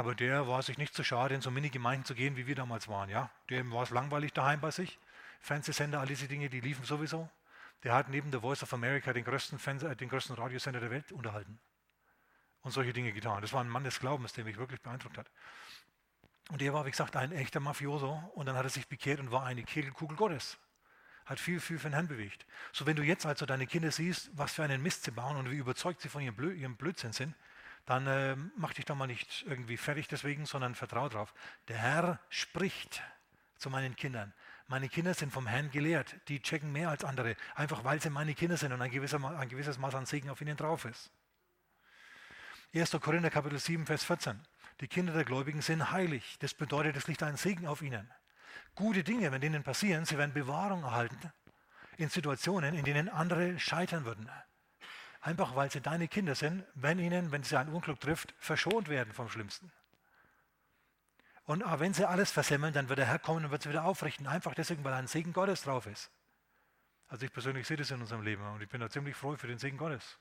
Aber 0.00 0.14
der 0.14 0.48
war 0.48 0.62
sich 0.62 0.78
nicht 0.78 0.94
so 0.94 1.04
schade, 1.04 1.34
in 1.34 1.42
so 1.42 1.50
Mini-Gemeinden 1.50 2.06
zu 2.06 2.14
gehen, 2.14 2.34
wie 2.34 2.46
wir 2.46 2.54
damals 2.54 2.88
waren. 2.88 3.10
Ja? 3.10 3.28
Dem 3.50 3.70
war 3.70 3.82
es 3.82 3.90
langweilig 3.90 4.32
daheim 4.32 4.58
bei 4.58 4.70
sich. 4.70 4.98
Fernsehsender, 5.40 6.00
all 6.00 6.06
diese 6.06 6.26
Dinge, 6.26 6.48
die 6.48 6.60
liefen 6.60 6.86
sowieso. 6.86 7.28
Der 7.84 7.92
hat 7.92 8.08
neben 8.08 8.30
der 8.30 8.40
Voice 8.40 8.62
of 8.62 8.72
America 8.72 9.12
den 9.12 9.24
größten, 9.24 9.58
Fernseh 9.58 9.88
äh, 9.88 9.94
den 9.94 10.08
größten 10.08 10.36
Radiosender 10.36 10.80
der 10.80 10.90
Welt 10.90 11.12
unterhalten 11.12 11.60
und 12.62 12.70
solche 12.70 12.94
Dinge 12.94 13.12
getan. 13.12 13.42
Das 13.42 13.52
war 13.52 13.60
ein 13.60 13.68
Mann 13.68 13.84
des 13.84 14.00
Glaubens, 14.00 14.32
der 14.32 14.44
mich 14.44 14.56
wirklich 14.56 14.80
beeindruckt 14.80 15.18
hat. 15.18 15.30
Und 16.48 16.62
er 16.62 16.72
war, 16.72 16.86
wie 16.86 16.92
gesagt, 16.92 17.14
ein 17.14 17.32
echter 17.32 17.60
Mafioso 17.60 18.32
und 18.34 18.46
dann 18.46 18.56
hat 18.56 18.64
er 18.64 18.70
sich 18.70 18.88
bekehrt 18.88 19.20
und 19.20 19.30
war 19.30 19.44
eine 19.44 19.64
Kegelkugel 19.64 20.16
Gottes. 20.16 20.56
Hat 21.26 21.38
viel, 21.38 21.60
viel 21.60 21.78
für 21.78 21.90
den 21.90 21.92
Herrn 21.92 22.08
bewegt. 22.08 22.46
So, 22.72 22.86
wenn 22.86 22.96
du 22.96 23.02
jetzt 23.02 23.26
also 23.26 23.44
deine 23.44 23.66
Kinder 23.66 23.90
siehst, 23.90 24.30
was 24.32 24.54
für 24.54 24.64
einen 24.64 24.82
Mist 24.82 25.04
sie 25.04 25.10
bauen 25.10 25.36
und 25.36 25.50
wie 25.50 25.56
überzeugt 25.56 26.00
sie 26.00 26.08
von 26.08 26.22
ihrem, 26.22 26.36
Blö 26.36 26.54
ihrem 26.54 26.76
Blödsinn 26.76 27.12
sind, 27.12 27.34
dann 27.90 28.06
äh, 28.06 28.36
mach 28.54 28.72
dich 28.72 28.84
doch 28.84 28.94
mal 28.94 29.08
nicht 29.08 29.44
irgendwie 29.48 29.76
fertig 29.76 30.06
deswegen, 30.06 30.46
sondern 30.46 30.76
vertrau 30.76 31.08
drauf. 31.08 31.34
Der 31.66 31.76
Herr 31.76 32.20
spricht 32.28 33.02
zu 33.56 33.68
meinen 33.68 33.96
Kindern. 33.96 34.32
Meine 34.68 34.88
Kinder 34.88 35.12
sind 35.12 35.32
vom 35.32 35.48
Herrn 35.48 35.72
gelehrt. 35.72 36.14
Die 36.28 36.40
checken 36.40 36.70
mehr 36.70 36.88
als 36.88 37.02
andere, 37.02 37.34
einfach 37.56 37.82
weil 37.82 38.00
sie 38.00 38.08
meine 38.08 38.34
Kinder 38.34 38.56
sind 38.56 38.72
und 38.72 38.80
ein, 38.80 38.92
gewisser, 38.92 39.18
ein 39.36 39.48
gewisses 39.48 39.76
Maß 39.76 39.96
an 39.96 40.06
Segen 40.06 40.30
auf 40.30 40.40
ihnen 40.40 40.56
drauf 40.56 40.84
ist. 40.84 41.10
1. 42.72 42.92
Korinther 43.00 43.28
Kapitel 43.28 43.58
7, 43.58 43.84
Vers 43.86 44.04
14. 44.04 44.40
Die 44.80 44.86
Kinder 44.86 45.12
der 45.12 45.24
Gläubigen 45.24 45.60
sind 45.60 45.90
heilig. 45.90 46.36
Das 46.38 46.54
bedeutet, 46.54 46.94
es 46.96 47.08
liegt 47.08 47.24
ein 47.24 47.36
Segen 47.36 47.66
auf 47.66 47.82
ihnen. 47.82 48.08
Gute 48.76 49.02
Dinge, 49.02 49.32
wenn 49.32 49.40
denen 49.40 49.64
passieren, 49.64 50.04
sie 50.04 50.16
werden 50.16 50.32
Bewahrung 50.32 50.84
erhalten 50.84 51.32
in 51.96 52.08
Situationen, 52.08 52.76
in 52.76 52.84
denen 52.84 53.08
andere 53.08 53.58
scheitern 53.58 54.04
würden. 54.04 54.30
Einfach 55.20 55.54
weil 55.54 55.70
sie 55.70 55.80
deine 55.80 56.08
Kinder 56.08 56.34
sind, 56.34 56.64
wenn 56.74 56.98
ihnen, 56.98 57.30
wenn 57.30 57.42
sie 57.42 57.58
ein 57.58 57.68
Unglück 57.68 58.00
trifft, 58.00 58.34
verschont 58.38 58.88
werden 58.88 59.12
vom 59.12 59.28
Schlimmsten. 59.28 59.70
Und 61.44 61.64
wenn 61.80 61.92
sie 61.92 62.08
alles 62.08 62.30
versemmeln, 62.30 62.72
dann 62.72 62.88
wird 62.88 63.00
der 63.00 63.06
Herr 63.06 63.18
kommen 63.18 63.44
und 63.44 63.50
wird 63.50 63.62
sie 63.62 63.68
wieder 63.68 63.84
aufrichten. 63.84 64.26
Einfach 64.26 64.54
deswegen, 64.54 64.84
weil 64.84 64.94
ein 64.94 65.08
Segen 65.08 65.32
Gottes 65.32 65.62
drauf 65.62 65.86
ist. 65.86 66.10
Also 67.08 67.26
ich 67.26 67.32
persönlich 67.32 67.66
sehe 67.66 67.76
das 67.76 67.90
in 67.90 68.00
unserem 68.00 68.22
Leben 68.22 68.46
und 68.52 68.62
ich 68.62 68.68
bin 68.68 68.80
da 68.80 68.88
ziemlich 68.88 69.16
froh 69.16 69.36
für 69.36 69.48
den 69.48 69.58
Segen 69.58 69.76
Gottes. 69.76 70.18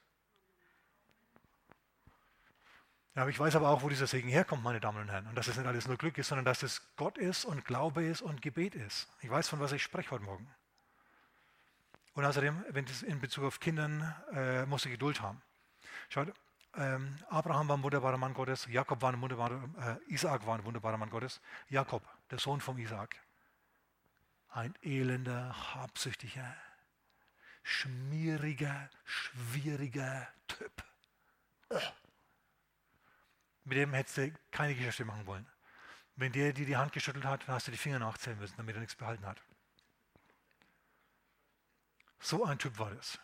Ja, 3.15 3.27
ich 3.27 3.39
weiß 3.39 3.55
aber 3.55 3.69
auch, 3.69 3.83
wo 3.83 3.89
dieser 3.89 4.07
Segen 4.07 4.29
herkommt, 4.29 4.63
meine 4.63 4.79
Damen 4.79 5.01
und 5.01 5.09
Herren. 5.09 5.27
Und 5.27 5.35
dass 5.35 5.47
es 5.47 5.55
nicht 5.55 5.67
alles 5.67 5.87
nur 5.87 5.97
Glück 5.97 6.17
ist, 6.17 6.29
sondern 6.29 6.45
dass 6.45 6.63
es 6.63 6.81
Gott 6.95 7.17
ist 7.17 7.45
und 7.45 7.63
Glaube 7.63 8.03
ist 8.03 8.21
und 8.21 8.41
Gebet 8.41 8.75
ist. 8.75 9.07
Ich 9.21 9.29
weiß, 9.29 9.49
von 9.49 9.59
was 9.59 9.71
ich 9.71 9.83
spreche 9.83 10.11
heute 10.11 10.23
Morgen. 10.23 10.49
Und 12.19 12.25
außerdem, 12.25 12.65
wenn 12.71 12.83
es 12.83 13.01
in 13.01 13.21
Bezug 13.21 13.45
auf 13.45 13.61
Kindern, 13.61 14.13
äh, 14.33 14.65
muss 14.65 14.83
ich 14.83 14.91
Geduld 14.91 15.21
haben. 15.21 15.41
Schaut, 16.09 16.33
ähm, 16.75 17.15
Abraham 17.29 17.69
war 17.69 17.77
ein 17.77 17.83
wunderbarer 17.83 18.17
Mann 18.17 18.33
Gottes, 18.33 18.67
Jakob 18.69 19.01
war 19.01 19.13
ein 19.13 19.21
wunderbarer, 19.21 19.63
äh, 19.79 20.13
Isaac 20.13 20.45
war 20.45 20.57
ein 20.57 20.65
wunderbarer 20.65 20.97
Mann 20.97 21.09
Gottes. 21.09 21.39
Jakob, 21.69 22.03
der 22.29 22.37
Sohn 22.37 22.59
von 22.59 22.77
Isaac, 22.77 23.15
ein 24.49 24.75
elender, 24.81 25.55
habsüchtiger, 25.75 26.57
schmieriger, 27.63 28.89
schwieriger 29.05 30.27
Typ. 30.45 30.83
Ugh. 31.69 31.81
Mit 33.63 33.77
dem 33.77 33.93
hättest 33.93 34.17
du 34.17 34.33
keine 34.51 34.75
Geschäfte 34.75 35.05
machen 35.05 35.25
wollen. 35.25 35.47
Wenn 36.17 36.33
der 36.33 36.51
dir 36.51 36.65
die 36.65 36.75
Hand 36.75 36.91
geschüttelt 36.91 37.23
hat, 37.23 37.47
dann 37.47 37.55
hast 37.55 37.67
du 37.67 37.71
die 37.71 37.77
Finger 37.77 37.99
nachzählen 37.99 38.37
müssen, 38.37 38.57
damit 38.57 38.75
er 38.75 38.81
nichts 38.81 38.97
behalten 38.97 39.25
hat. 39.25 39.41
So 42.19 42.45
ein 42.45 42.59
Typ 42.59 42.77
war 42.79 42.91
das. 42.91 43.19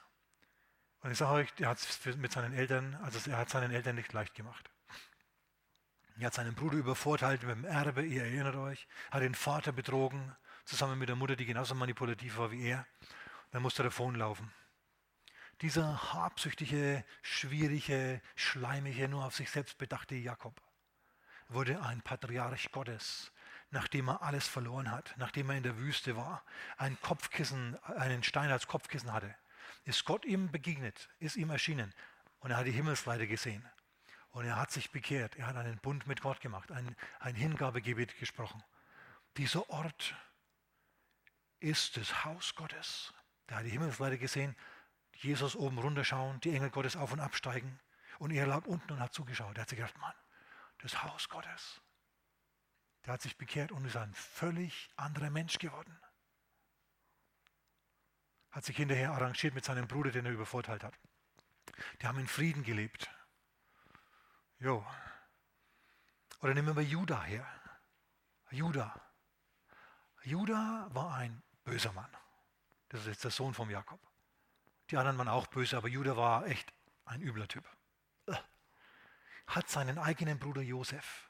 Und 1.01 1.11
ich 1.11 1.17
sage 1.17 1.33
euch, 1.33 1.53
er 1.59 1.69
hat 1.69 1.77
es 1.77 2.17
mit 2.17 2.31
seinen 2.31 2.53
Eltern, 2.53 2.95
also 3.03 3.29
er 3.29 3.37
hat 3.37 3.49
seinen 3.49 3.71
Eltern 3.71 3.95
nicht 3.95 4.11
leicht 4.13 4.33
gemacht. 4.33 4.69
Er 6.17 6.27
hat 6.27 6.33
seinen 6.33 6.55
Bruder 6.55 6.77
übervorteilt 6.77 7.43
mit 7.43 7.55
dem 7.55 7.65
Erbe, 7.65 8.03
ihr 8.03 8.23
erinnert 8.23 8.55
euch, 8.55 8.87
hat 9.11 9.21
den 9.21 9.35
Vater 9.35 9.71
betrogen, 9.71 10.35
zusammen 10.63 10.97
mit 10.97 11.09
der 11.09 11.15
Mutter, 11.15 11.35
die 11.35 11.45
genauso 11.45 11.75
manipulativ 11.75 12.37
war 12.37 12.51
wie 12.51 12.69
er. 12.69 12.87
Dann 13.51 13.61
musste 13.61 13.83
er 13.83 13.85
davonlaufen. 13.85 14.51
Dieser 15.61 16.13
habsüchtige, 16.13 17.03
schwierige, 17.21 18.21
schleimige, 18.35 19.07
nur 19.07 19.25
auf 19.25 19.35
sich 19.35 19.49
selbst 19.51 19.77
bedachte 19.77 20.15
Jakob 20.15 20.59
wurde 21.49 21.81
ein 21.81 22.01
Patriarch 22.01 22.71
Gottes, 22.71 23.31
nachdem 23.75 24.07
er 24.07 24.21
alles 24.21 24.47
verloren 24.47 24.89
hat, 24.89 25.13
nachdem 25.17 25.49
er 25.49 25.57
in 25.57 25.63
der 25.63 25.77
Wüste 25.77 26.15
war, 26.15 26.43
ein 26.77 26.97
Kopfkissen, 27.01 27.77
einen 27.83 28.23
Stein 28.23 28.49
als 28.49 28.67
Kopfkissen 28.67 29.11
hatte. 29.11 29.35
Ist 29.83 30.05
Gott 30.05 30.23
ihm 30.23 30.49
begegnet, 30.49 31.09
ist 31.19 31.35
ihm 31.35 31.49
erschienen 31.49 31.93
und 32.39 32.51
er 32.51 32.57
hat 32.57 32.65
die 32.65 32.71
Himmelsleiter 32.71 33.27
gesehen. 33.27 33.67
Und 34.31 34.45
er 34.45 34.55
hat 34.55 34.71
sich 34.71 34.91
bekehrt. 34.91 35.35
Er 35.35 35.47
hat 35.47 35.57
einen 35.57 35.77
Bund 35.77 36.07
mit 36.07 36.21
Gott 36.21 36.39
gemacht, 36.39 36.71
ein, 36.71 36.95
ein 37.19 37.35
Hingabegebet 37.35 38.17
gesprochen. 38.17 38.63
Dieser 39.37 39.69
Ort 39.69 40.15
ist 41.59 41.97
das 41.97 42.23
Haus 42.23 42.55
Gottes. 42.55 43.13
Da 43.47 43.57
hat 43.57 43.65
die 43.65 43.69
Himmelsleiter 43.69 44.17
gesehen, 44.17 44.55
Jesus 45.13 45.55
oben 45.55 45.77
runterschauen, 45.79 46.39
die 46.41 46.55
Engel 46.55 46.69
Gottes 46.69 46.95
auf 46.95 47.11
und 47.11 47.19
absteigen. 47.19 47.79
Und 48.19 48.31
er 48.31 48.47
lag 48.47 48.65
unten 48.65 48.93
und 48.93 48.99
hat 49.01 49.13
zugeschaut. 49.13 49.57
Er 49.57 49.61
hat 49.61 49.69
sich 49.69 49.79
gedacht, 49.79 49.97
Mann, 49.97 50.15
das 50.79 51.03
Haus 51.03 51.27
Gottes. 51.27 51.81
Der 53.05 53.13
hat 53.13 53.21
sich 53.21 53.37
bekehrt 53.37 53.71
und 53.71 53.85
ist 53.85 53.97
ein 53.97 54.13
völlig 54.13 54.89
anderer 54.95 55.29
Mensch 55.29 55.59
geworden. 55.59 55.99
Hat 58.51 58.65
sich 58.65 58.77
hinterher 58.77 59.11
arrangiert 59.11 59.53
mit 59.53 59.65
seinem 59.65 59.87
Bruder, 59.87 60.11
den 60.11 60.25
er 60.25 60.31
übervorteilt 60.31 60.83
hat. 60.83 60.97
Die 62.01 62.07
haben 62.07 62.19
in 62.19 62.27
Frieden 62.27 62.63
gelebt. 62.63 63.09
Jo. 64.59 64.85
Oder 66.39 66.53
nehmen 66.53 66.75
wir 66.75 66.83
Judah 66.83 67.23
her. 67.23 67.45
Judah. 68.49 68.99
Judah 70.23 70.87
war 70.91 71.15
ein 71.15 71.43
böser 71.63 71.91
Mann. 71.93 72.09
Das 72.89 73.01
ist 73.01 73.07
jetzt 73.07 73.23
der 73.23 73.31
Sohn 73.31 73.53
von 73.53 73.69
Jakob. 73.69 73.99
Die 74.89 74.97
anderen 74.97 75.17
waren 75.17 75.27
auch 75.27 75.47
böse, 75.47 75.77
aber 75.77 75.89
Judah 75.89 76.15
war 76.15 76.47
echt 76.47 76.73
ein 77.05 77.21
übler 77.21 77.47
Typ. 77.47 77.67
Hat 79.47 79.69
seinen 79.69 79.99
eigenen 79.99 80.39
Bruder 80.39 80.61
Josef 80.61 81.29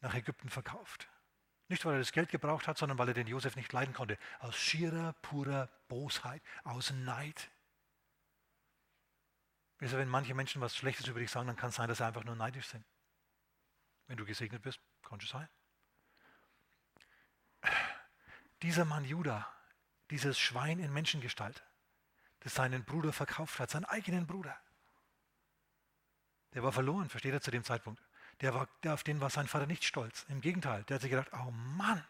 nach 0.00 0.14
Ägypten 0.14 0.48
verkauft. 0.48 1.08
Nicht, 1.68 1.84
weil 1.84 1.94
er 1.94 1.98
das 2.00 2.12
Geld 2.12 2.30
gebraucht 2.30 2.66
hat, 2.66 2.78
sondern 2.78 2.98
weil 2.98 3.08
er 3.08 3.14
den 3.14 3.28
Josef 3.28 3.54
nicht 3.54 3.72
leiden 3.72 3.94
konnte. 3.94 4.18
Aus 4.40 4.56
schierer, 4.56 5.12
purer 5.22 5.68
Bosheit, 5.88 6.42
aus 6.64 6.90
Neid. 6.90 7.50
Also 9.78 9.96
wenn 9.96 10.08
manche 10.08 10.34
Menschen 10.34 10.60
was 10.60 10.76
Schlechtes 10.76 11.06
über 11.06 11.20
dich 11.20 11.30
sagen, 11.30 11.46
dann 11.46 11.56
kann 11.56 11.70
es 11.70 11.76
sein, 11.76 11.88
dass 11.88 11.98
sie 11.98 12.04
einfach 12.04 12.24
nur 12.24 12.34
neidisch 12.34 12.66
sind. 12.66 12.84
Wenn 14.08 14.16
du 14.16 14.24
gesegnet 14.24 14.62
bist, 14.62 14.80
kann 15.02 15.20
es 15.20 15.28
sein. 15.28 15.48
Dieser 18.62 18.84
Mann 18.84 19.04
Judah, 19.04 19.46
dieses 20.10 20.38
Schwein 20.38 20.80
in 20.80 20.92
Menschengestalt, 20.92 21.64
das 22.40 22.54
seinen 22.54 22.84
Bruder 22.84 23.12
verkauft 23.12 23.60
hat, 23.60 23.70
seinen 23.70 23.84
eigenen 23.84 24.26
Bruder, 24.26 24.58
der 26.52 26.62
war 26.62 26.72
verloren, 26.72 27.08
versteht 27.08 27.32
er 27.32 27.40
zu 27.40 27.50
dem 27.50 27.62
Zeitpunkt. 27.62 28.02
Der 28.40 28.54
war, 28.54 28.68
der, 28.82 28.94
auf 28.94 29.02
den 29.02 29.20
war 29.20 29.30
sein 29.30 29.48
Vater 29.48 29.66
nicht 29.66 29.84
stolz. 29.84 30.24
Im 30.28 30.40
Gegenteil, 30.40 30.84
der 30.84 30.94
hat 30.94 31.02
sich 31.02 31.10
gedacht, 31.10 31.30
oh 31.32 31.50
Mann, 31.50 32.04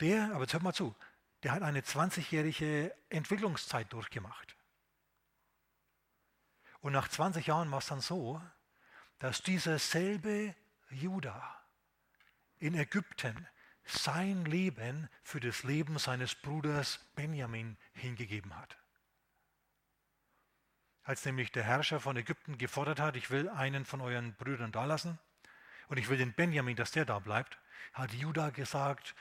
der, 0.00 0.32
aber 0.32 0.42
jetzt 0.42 0.54
hört 0.54 0.62
mal 0.62 0.72
zu, 0.72 0.94
der 1.42 1.52
hat 1.52 1.62
eine 1.62 1.80
20-jährige 1.80 2.94
Entwicklungszeit 3.10 3.92
durchgemacht. 3.92 4.56
Und 6.80 6.92
nach 6.92 7.08
20 7.08 7.46
Jahren 7.46 7.70
war 7.70 7.78
es 7.78 7.86
dann 7.86 8.00
so, 8.00 8.40
dass 9.18 9.42
dieser 9.42 9.78
selbe 9.78 10.54
Judah 10.90 11.62
in 12.58 12.74
Ägypten 12.74 13.46
sein 13.84 14.44
Leben 14.44 15.08
für 15.22 15.40
das 15.40 15.62
Leben 15.62 15.98
seines 15.98 16.34
Bruders 16.34 17.00
Benjamin 17.14 17.76
hingegeben 17.92 18.56
hat. 18.56 18.79
Als 21.10 21.24
nämlich 21.24 21.50
der 21.50 21.64
Herrscher 21.64 21.98
von 21.98 22.16
Ägypten 22.16 22.56
gefordert 22.56 23.00
hat, 23.00 23.16
ich 23.16 23.32
will 23.32 23.48
einen 23.48 23.84
von 23.84 24.00
euren 24.00 24.32
Brüdern 24.34 24.70
da 24.70 24.84
lassen 24.84 25.18
und 25.88 25.96
ich 25.96 26.08
will 26.08 26.16
den 26.16 26.32
Benjamin, 26.32 26.76
dass 26.76 26.92
der 26.92 27.04
da 27.04 27.18
bleibt, 27.18 27.58
hat 27.92 28.12
Judah 28.12 28.52
gesagt, 28.52 29.16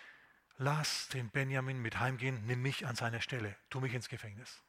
lass 0.59 1.07
den 1.07 1.31
Benjamin 1.31 1.81
mit 1.81 1.99
heimgehen, 1.99 2.45
nimm 2.45 2.61
mich 2.61 2.85
an 2.85 2.95
seine 2.95 3.23
Stelle, 3.23 3.55
tu 3.71 3.79
mich 3.79 3.95
ins 3.95 4.07
Gefängnis. 4.07 4.61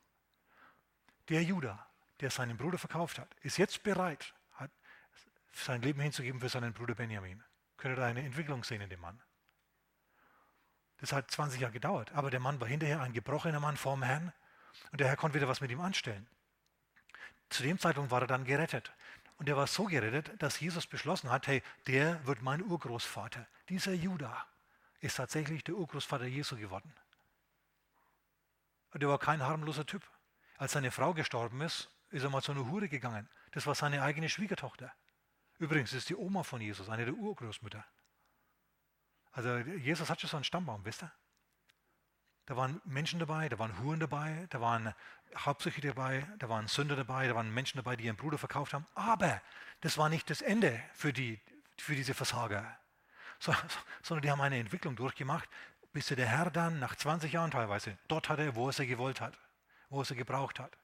Der 1.29 1.43
Judah, 1.43 1.87
der 2.21 2.31
seinen 2.31 2.57
Bruder 2.57 2.79
verkauft 2.79 3.19
hat, 3.19 3.29
ist 3.43 3.59
jetzt 3.59 3.83
bereit, 3.83 4.33
hat 4.55 4.71
sein 5.53 5.83
Leben 5.83 6.01
hinzugeben 6.01 6.41
für 6.41 6.49
seinen 6.49 6.73
Bruder 6.73 6.95
Benjamin. 6.95 7.45
Könnt 7.77 7.99
ihr 7.99 8.01
da 8.01 8.07
eine 8.07 8.25
Entwicklung 8.25 8.65
sehen 8.65 8.81
in 8.81 8.89
dem 8.89 9.01
Mann? 9.01 9.21
Das 11.01 11.13
hat 11.13 11.31
20 11.31 11.61
Jahre 11.61 11.75
gedauert, 11.75 12.13
aber 12.13 12.31
der 12.31 12.41
Mann 12.41 12.63
war 12.63 12.69
hinterher 12.69 13.03
ein 13.03 13.13
gebrochener 13.13 13.61
Mann 13.61 13.77
vorm 13.77 14.03
Herrn 14.03 14.33
und 14.91 15.03
der 15.03 15.09
Herr 15.09 15.17
konnte 15.17 15.37
wieder 15.37 15.49
was 15.49 15.61
mit 15.61 15.71
ihm 15.71 15.83
anstellen. 15.83 16.27
Zu 17.51 17.63
dem 17.65 17.79
Zeitpunkt 17.79 18.11
war 18.11 18.23
er 18.23 18.27
dann 18.27 18.45
gerettet. 18.45 18.93
Und 19.37 19.49
er 19.49 19.57
war 19.57 19.67
so 19.67 19.85
gerettet, 19.85 20.41
dass 20.43 20.61
Jesus 20.61 20.87
beschlossen 20.87 21.31
hat, 21.31 21.47
hey, 21.47 21.63
der 21.87 22.25
wird 22.27 22.43
mein 22.43 22.63
Urgroßvater. 22.63 23.47
Dieser 23.69 23.93
Judah 23.93 24.47
ist 25.01 25.17
tatsächlich 25.17 25.65
der 25.65 25.77
Urgroßvater 25.77 26.27
Jesu 26.27 26.57
geworden. 26.57 26.95
Und 28.93 29.03
er 29.03 29.09
war 29.09 29.19
kein 29.19 29.43
harmloser 29.43 29.87
Typ. 29.87 30.03
Als 30.59 30.73
seine 30.73 30.91
Frau 30.91 31.15
gestorben 31.15 31.61
ist, 31.63 31.91
ist 32.11 32.23
er 32.23 32.31
mal 32.31 32.43
zu 32.43 32.53
einer 32.53 32.67
Hure 32.67 32.89
gegangen. 32.89 33.29
Das 33.53 33.67
war 33.67 33.75
seine 33.75 34.03
eigene 34.03 34.29
Schwiegertochter. 34.29 34.93
Übrigens 35.59 35.93
ist 35.93 36.09
die 36.09 36.17
Oma 36.17 36.43
von 36.43 36.61
Jesus, 36.61 36.89
eine 36.89 37.05
der 37.05 37.15
Urgroßmütter. 37.15 37.85
Also 39.33 39.57
Jesus 39.59 40.11
hat 40.11 40.21
schon 40.21 40.31
so 40.31 40.37
einen 40.37 40.45
Stammbaum, 40.45 40.85
wisst 40.85 41.03
ihr? 41.03 41.13
Da 42.51 42.57
waren 42.57 42.81
Menschen 42.85 43.21
dabei, 43.21 43.49
da 43.49 43.61
waren 43.61 43.79
Huren 43.79 44.01
dabei, 44.01 44.49
da 44.51 44.61
waren 44.61 44.93
Hauptsüchtige 45.37 45.95
dabei, 45.95 46.27
da 46.41 46.49
waren 46.49 46.67
Sünder 46.67 46.97
dabei, 46.97 47.29
da 47.29 47.37
waren 47.37 47.55
Menschen 47.55 47.77
dabei, 47.77 47.95
die 47.95 48.07
ihren 48.07 48.17
Bruder 48.17 48.39
verkauft 48.39 48.75
haben. 48.75 48.89
Aber 48.97 49.41
das 49.83 49.97
war 49.99 50.09
nicht 50.09 50.29
das 50.29 50.43
Ende 50.43 50.83
für, 50.93 51.13
die, 51.13 51.39
für 51.79 51.95
diese 51.95 52.13
Versager, 52.13 52.77
so, 53.39 53.55
sondern 54.03 54.23
die 54.23 54.31
haben 54.33 54.41
eine 54.41 54.59
Entwicklung 54.59 54.97
durchgemacht, 54.97 55.49
bis 55.93 56.09
der 56.09 56.27
Herr 56.27 56.51
dann 56.51 56.81
nach 56.81 56.97
20 56.97 57.33
Jahren 57.33 57.53
teilweise 57.53 57.97
dort 58.09 58.29
hatte, 58.29 58.57
wo 58.57 58.67
er 58.67 58.73
sie 58.73 58.89
gewollt 58.89 59.21
hat, 59.21 59.39
wo 59.89 60.01
er 60.01 60.05
sie 60.05 60.17
gebraucht 60.17 60.59
hat. 60.59 60.77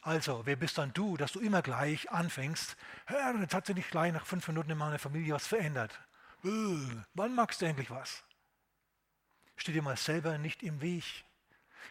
Also, 0.00 0.46
wer 0.46 0.56
bist 0.56 0.78
dann 0.78 0.94
du, 0.94 1.18
dass 1.18 1.32
du 1.32 1.40
immer 1.40 1.60
gleich 1.60 2.10
anfängst, 2.10 2.78
Herr, 3.04 3.34
jetzt 3.38 3.52
hat 3.52 3.66
sich 3.66 3.76
nicht 3.76 3.90
gleich 3.90 4.10
nach 4.14 4.24
fünf 4.24 4.48
Minuten 4.48 4.70
in 4.70 4.78
meiner 4.78 4.98
Familie 4.98 5.34
was 5.34 5.46
verändert. 5.46 6.00
Wann 6.42 7.34
magst 7.34 7.60
du 7.60 7.66
endlich 7.66 7.90
was? 7.90 8.24
Steh 9.62 9.70
dir 9.70 9.82
mal 9.82 9.96
selber 9.96 10.38
nicht 10.38 10.64
im 10.64 10.80
Weg. 10.80 11.04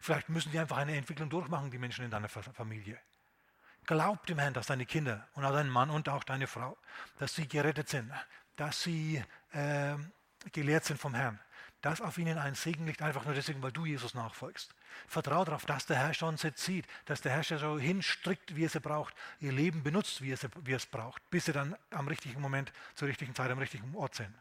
Vielleicht 0.02 0.28
müssen 0.28 0.52
die 0.52 0.60
einfach 0.60 0.76
eine 0.76 0.98
Entwicklung 0.98 1.30
durchmachen, 1.30 1.72
die 1.72 1.78
Menschen 1.78 2.04
in 2.04 2.12
deiner 2.12 2.28
Familie. 2.28 3.00
Glaub 3.86 4.26
dem 4.26 4.40
Herrn, 4.40 4.54
dass 4.54 4.68
deine 4.68 4.86
Kinder 4.86 5.26
und 5.36 5.46
auch 5.46 5.54
dein 5.54 5.70
Mann 5.70 5.90
und 5.90 6.10
auch 6.10 6.26
deine 6.26 6.48
Frau, 6.48 6.78
dass 7.18 7.34
sie 7.34 7.48
gerettet 7.48 7.88
sind, 7.88 8.12
dass 8.58 8.84
sie 8.84 9.24
äh, 9.54 9.96
gelehrt 10.52 10.84
sind 10.84 11.00
vom 11.00 11.14
Herrn, 11.14 11.40
dass 11.80 12.02
auf 12.02 12.18
ihnen 12.18 12.38
ein 12.38 12.56
Segen 12.56 12.88
liegt, 12.88 13.02
einfach 13.02 13.24
nur 13.24 13.36
deswegen, 13.36 13.64
weil 13.64 13.72
du 13.72 13.86
Jesus 13.86 14.16
nachfolgst. 14.16 14.76
Vertraue 15.08 15.46
darauf, 15.46 15.66
dass 15.66 15.86
der 15.86 15.96
Herr 15.96 16.14
schon 16.14 16.36
sie 16.36 16.54
zieht, 16.54 16.86
dass 17.06 17.22
der 17.22 17.32
Herr 17.32 17.58
so 17.58 17.80
hinstrickt, 17.80 18.54
wie 18.54 18.66
er 18.66 18.70
sie 18.70 18.82
braucht, 18.82 19.14
ihr 19.40 19.54
Leben 19.54 19.82
benutzt, 19.82 20.22
wie 20.22 20.34
er 20.34 20.76
es 20.76 20.86
braucht, 20.88 21.30
bis 21.30 21.46
sie 21.46 21.54
dann 21.54 21.78
am 21.92 22.10
richtigen 22.10 22.42
Moment, 22.42 22.74
zur 22.96 23.08
richtigen 23.08 23.34
Zeit, 23.34 23.50
am 23.50 23.60
richtigen 23.60 23.96
Ort 23.96 24.16
sind. 24.16 24.36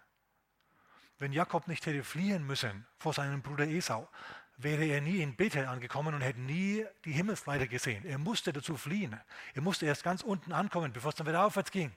Wenn 1.21 1.33
Jakob 1.35 1.69
nicht 1.69 1.85
hätte 1.85 2.03
fliehen 2.03 2.47
müssen 2.47 2.87
vor 2.97 3.13
seinem 3.13 3.43
Bruder 3.43 3.69
Esau, 3.69 4.09
wäre 4.57 4.87
er 4.87 5.03
nie 5.03 5.21
in 5.21 5.37
Bethel 5.37 5.67
angekommen 5.67 6.15
und 6.15 6.23
hätte 6.23 6.41
nie 6.41 6.87
die 7.05 7.13
Himmelsleiter 7.13 7.67
gesehen. 7.67 8.07
Er 8.07 8.17
musste 8.17 8.55
dazu 8.55 8.75
fliehen. 8.79 9.21
Er 9.53 9.61
musste 9.61 9.85
erst 9.85 10.03
ganz 10.03 10.23
unten 10.23 10.53
ankommen, 10.53 10.95
bevor 10.95 11.11
es 11.11 11.17
dann 11.17 11.27
wieder 11.27 11.45
aufwärts 11.45 11.71
ging. 11.71 11.95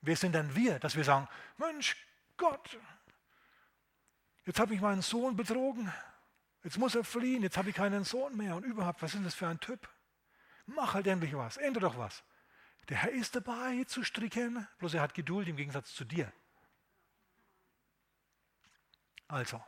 Wer 0.00 0.16
sind 0.16 0.34
dann 0.34 0.56
wir, 0.56 0.78
dass 0.78 0.96
wir 0.96 1.04
sagen, 1.04 1.28
Mensch, 1.58 1.94
Gott, 2.38 2.78
jetzt 4.46 4.58
habe 4.58 4.74
ich 4.74 4.80
meinen 4.80 5.02
Sohn 5.02 5.36
betrogen, 5.36 5.92
jetzt 6.64 6.78
muss 6.78 6.94
er 6.94 7.04
fliehen, 7.04 7.42
jetzt 7.42 7.58
habe 7.58 7.68
ich 7.68 7.76
keinen 7.76 8.04
Sohn 8.04 8.34
mehr 8.34 8.56
und 8.56 8.64
überhaupt, 8.64 9.02
was 9.02 9.14
ist 9.14 9.26
das 9.26 9.34
für 9.34 9.46
ein 9.46 9.60
Typ? 9.60 9.86
Mach 10.64 10.94
halt 10.94 11.06
endlich 11.06 11.36
was, 11.36 11.58
ändere 11.58 11.82
doch 11.82 11.98
was. 11.98 12.24
Der 12.88 12.96
Herr 12.96 13.12
ist 13.12 13.36
dabei 13.36 13.84
zu 13.84 14.04
stricken, 14.04 14.66
bloß 14.78 14.94
er 14.94 15.02
hat 15.02 15.12
Geduld 15.12 15.48
im 15.48 15.56
Gegensatz 15.56 15.92
zu 15.92 16.04
dir. 16.04 16.32
Also, 19.28 19.62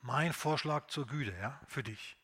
mein 0.00 0.32
Vorschlag 0.32 0.88
zur 0.88 1.06
Güte 1.06 1.36
ja, 1.38 1.60
für 1.66 1.82
dich. 1.82 2.16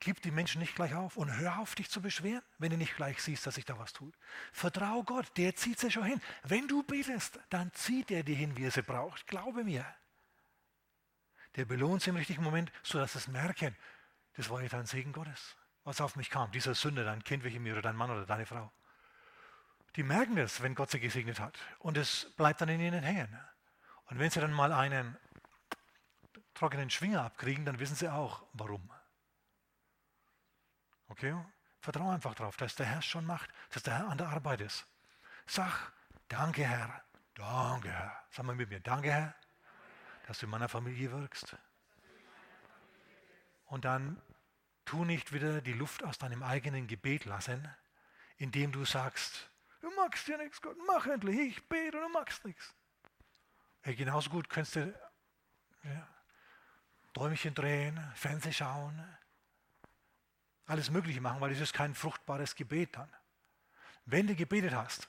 Gib 0.00 0.20
die 0.20 0.30
Menschen 0.30 0.60
nicht 0.60 0.74
gleich 0.74 0.94
auf 0.94 1.16
und 1.16 1.34
hör 1.34 1.58
auf, 1.58 1.74
dich 1.74 1.88
zu 1.88 2.02
beschweren, 2.02 2.42
wenn 2.58 2.70
du 2.70 2.76
nicht 2.76 2.96
gleich 2.96 3.22
siehst, 3.22 3.46
dass 3.46 3.54
sich 3.54 3.64
da 3.64 3.78
was 3.78 3.92
tut. 3.92 4.14
Vertrau 4.52 5.02
Gott, 5.02 5.26
der 5.38 5.56
zieht 5.56 5.78
sie 5.78 5.90
schon 5.90 6.04
hin. 6.04 6.20
Wenn 6.42 6.68
du 6.68 6.82
betest, 6.82 7.40
dann 7.48 7.72
zieht 7.72 8.10
er 8.10 8.22
dir 8.22 8.36
hin, 8.36 8.56
wie 8.56 8.66
er 8.66 8.70
sie 8.70 8.82
braucht. 8.82 9.26
Glaube 9.26 9.64
mir. 9.64 9.86
Der 11.56 11.64
belohnt 11.64 12.02
sie 12.02 12.10
im 12.10 12.16
richtigen 12.16 12.42
Moment, 12.42 12.70
sodass 12.82 13.12
sie 13.12 13.18
es 13.18 13.28
merken. 13.28 13.74
Das 14.36 14.50
war 14.50 14.60
jetzt 14.60 14.74
ein 14.74 14.86
Segen 14.86 15.12
Gottes, 15.12 15.56
was 15.84 16.00
auf 16.00 16.16
mich 16.16 16.28
kam. 16.28 16.50
Dieser 16.50 16.74
Sünder, 16.74 17.04
dein 17.04 17.24
Kind 17.24 17.44
welche 17.44 17.60
mir 17.60 17.72
oder 17.72 17.82
dein 17.82 17.96
Mann 17.96 18.10
oder 18.10 18.26
deine 18.26 18.44
Frau. 18.44 18.70
Die 19.96 20.02
merken 20.02 20.36
das, 20.36 20.60
wenn 20.60 20.74
Gott 20.74 20.90
sie 20.90 21.00
gesegnet 21.00 21.40
hat. 21.40 21.56
Und 21.78 21.96
es 21.96 22.30
bleibt 22.36 22.60
dann 22.60 22.68
in 22.68 22.80
ihnen 22.80 23.02
hängen. 23.02 23.38
Und 24.06 24.18
wenn 24.18 24.30
sie 24.30 24.40
dann 24.40 24.52
mal 24.52 24.72
einen 24.72 25.16
trockenen 26.54 26.90
Schwinger 26.90 27.24
abkriegen, 27.24 27.64
dann 27.64 27.78
wissen 27.78 27.96
sie 27.96 28.08
auch, 28.08 28.46
warum. 28.52 28.90
Okay? 31.08 31.34
Vertraue 31.80 32.14
einfach 32.14 32.34
darauf, 32.34 32.56
dass 32.56 32.74
der 32.76 32.86
Herr 32.86 33.02
schon 33.02 33.26
macht, 33.26 33.50
dass 33.70 33.82
der 33.82 33.98
Herr 33.98 34.08
an 34.08 34.18
der 34.18 34.28
Arbeit 34.28 34.60
ist. 34.60 34.86
Sag, 35.46 35.92
danke 36.28 36.64
Herr, 36.64 37.04
danke 37.34 37.90
Herr. 37.90 38.24
Sag 38.30 38.46
mal 38.46 38.54
mit 38.54 38.70
mir, 38.70 38.80
danke 38.80 39.12
Herr, 39.12 39.34
dass 40.26 40.38
du 40.38 40.46
in 40.46 40.50
meiner 40.50 40.68
Familie 40.68 41.10
wirkst. 41.12 41.56
Und 43.66 43.84
dann 43.84 44.20
tu 44.84 45.04
nicht 45.04 45.32
wieder 45.32 45.60
die 45.60 45.72
Luft 45.72 46.04
aus 46.04 46.18
deinem 46.18 46.42
eigenen 46.42 46.86
Gebet 46.86 47.24
lassen, 47.24 47.68
indem 48.36 48.72
du 48.72 48.84
sagst, 48.84 49.50
du 49.80 49.90
magst 49.94 50.26
ja 50.28 50.36
nichts, 50.36 50.60
Gott, 50.60 50.76
mach 50.86 51.06
endlich, 51.06 51.38
ich 51.38 51.68
bete 51.68 51.98
und 51.98 52.04
du 52.04 52.08
magst 52.10 52.44
nichts. 52.44 52.74
Hey, 53.86 53.94
genauso 53.94 54.30
gut 54.30 54.48
könntest 54.48 54.76
du 54.76 54.94
ja, 55.82 56.08
Däumchen 57.12 57.54
drehen, 57.54 58.00
Fernseh 58.14 58.50
schauen, 58.50 58.98
alles 60.64 60.88
Mögliche 60.88 61.20
machen, 61.20 61.42
weil 61.42 61.52
es 61.52 61.60
ist 61.60 61.74
kein 61.74 61.94
fruchtbares 61.94 62.54
Gebet 62.54 62.96
dann. 62.96 63.12
Wenn 64.06 64.26
du 64.26 64.34
gebetet 64.34 64.72
hast, 64.72 65.06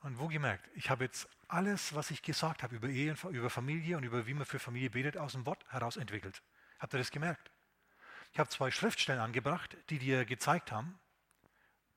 und 0.00 0.18
wo 0.18 0.28
gemerkt, 0.28 0.70
ich 0.74 0.88
habe 0.88 1.04
jetzt 1.04 1.28
alles, 1.48 1.94
was 1.94 2.10
ich 2.10 2.22
gesagt 2.22 2.62
habe 2.62 2.76
über 2.76 2.88
Ehe, 2.88 3.14
über 3.28 3.50
Familie 3.50 3.98
und 3.98 4.04
über 4.04 4.26
wie 4.26 4.32
man 4.32 4.46
für 4.46 4.58
Familie 4.58 4.88
betet, 4.88 5.18
aus 5.18 5.32
dem 5.32 5.44
Wort 5.44 5.62
heraus 5.68 5.98
entwickelt. 5.98 6.42
Habt 6.78 6.94
ihr 6.94 6.98
das 6.98 7.10
gemerkt? 7.10 7.50
Ich 8.32 8.38
habe 8.38 8.48
zwei 8.48 8.70
Schriftstellen 8.70 9.20
angebracht, 9.20 9.76
die 9.90 9.98
dir 9.98 10.24
gezeigt 10.24 10.72
haben, 10.72 10.98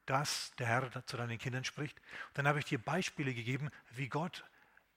dass 0.08 0.52
der 0.58 0.68
Herr 0.68 1.06
zu 1.06 1.16
deinen 1.16 1.38
Kindern 1.38 1.64
spricht. 1.64 2.02
Dann 2.34 2.50
habe 2.50 2.60
ich 2.60 2.66
dir 2.66 2.84
Beispiele 2.84 3.34
gegeben, 3.34 3.70
wie 3.92 4.10
Gott 4.10 4.44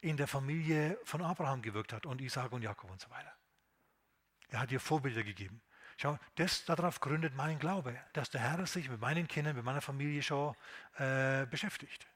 in 0.07 0.17
der 0.17 0.29
Familie 0.29 0.99
von 1.03 1.21
Abraham 1.21 1.63
gewirkt 1.63 1.93
hat 1.93 2.07
und 2.07 2.21
Isaac 2.21 2.53
und 2.53 2.63
Jakob 2.63 2.91
und 2.91 3.01
so 3.01 3.11
weiter. 3.11 3.33
Er 4.51 4.61
hat 4.61 4.71
dir 4.71 4.79
Vorbilder 4.79 5.25
gegeben. 5.25 5.61
Schau, 5.97 6.17
das, 6.37 6.65
darauf 6.65 7.01
gründet 7.01 7.35
mein 7.35 7.59
Glaube, 7.59 7.99
dass 8.13 8.31
der 8.31 8.41
Herr 8.41 8.65
sich 8.67 8.89
mit 8.89 9.01
meinen 9.01 9.27
Kindern, 9.27 9.57
mit 9.57 9.65
meiner 9.65 9.81
Familie 9.81 10.23
schon 10.23 10.55
äh, 10.99 11.47
beschäftigt. 11.47 12.07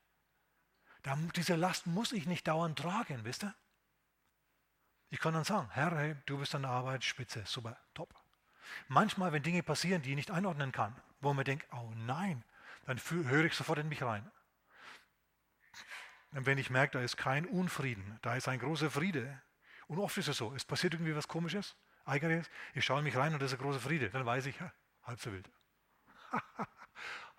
Da, 1.03 1.17
diese 1.35 1.57
Last 1.57 1.89
muss 1.89 2.13
ich 2.13 2.27
nicht 2.27 2.47
dauernd 2.47 2.79
tragen, 2.79 3.25
wisst 3.25 3.43
ihr? 3.43 3.55
Ich 5.09 5.19
kann 5.19 5.35
dann 5.35 5.45
sagen, 5.45 5.69
Herr, 5.73 5.97
hey, 5.97 6.15
du 6.27 6.39
bist 6.39 6.55
an 6.55 6.63
der 6.63 6.71
Arbeit, 6.71 7.03
spitze, 7.03 7.43
super, 7.45 7.77
top. 7.95 8.15
Manchmal, 8.87 9.33
wenn 9.33 9.43
Dinge 9.43 9.65
passieren, 9.65 10.03
die 10.03 10.11
ich 10.11 10.17
nicht 10.17 10.31
einordnen 10.31 10.71
kann, 10.71 10.95
wo 11.21 11.35
man 11.35 11.45
denkt, 11.45 11.67
oh 11.73 11.91
nein, 11.97 12.45
dann 12.87 12.99
höre 12.99 13.47
ich 13.47 13.55
sofort 13.55 13.81
in 13.81 13.89
mich 13.89 14.03
rein. 14.03 14.31
Wenn 16.33 16.59
ich 16.59 16.71
merke, 16.71 16.99
da 16.99 17.05
ist 17.05 17.17
kein 17.17 17.45
Unfrieden, 17.47 18.19
da 18.23 18.37
ist 18.37 18.49
ein 18.49 18.61
großer 18.61 18.91
Friede. 18.91 19.43
Und 19.89 19.99
oft 19.99 20.17
ist 20.17 20.29
es 20.29 20.37
so, 20.37 20.55
es 20.55 20.65
passiert 20.65 20.95
irgendwie 20.95 21.17
was 21.17 21.27
Komisches, 21.27 21.77
Eigenes, 22.05 22.49
ich 22.75 22.85
schaue 22.85 23.03
mich 23.03 23.17
rein 23.17 23.35
und 23.35 23.43
das 23.43 23.53
ist 23.53 23.59
ein 23.59 23.63
großer 23.63 23.81
Friede. 23.81 24.11
Dann 24.11 24.25
weiß 24.25 24.47
ich, 24.47 24.57
halb 25.03 25.21
so 25.21 25.33
wild. 25.33 25.51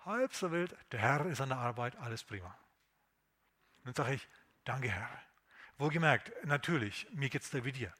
halb 0.04 0.34
so 0.34 0.52
wild, 0.52 0.76
der 0.92 1.00
Herr 1.00 1.26
ist 1.26 1.40
an 1.40 1.48
der 1.48 1.58
Arbeit, 1.58 1.96
alles 1.96 2.22
prima. 2.24 2.56
Dann 3.84 3.94
sage 3.94 4.14
ich, 4.14 4.28
danke 4.64 4.90
Herr. 4.90 5.08
Wohlgemerkt, 5.78 6.32
natürlich, 6.44 7.08
mir 7.12 7.30
geht 7.30 7.42
es 7.42 7.50
da 7.50 7.64
wie 7.64 7.72
dir. 7.72 7.92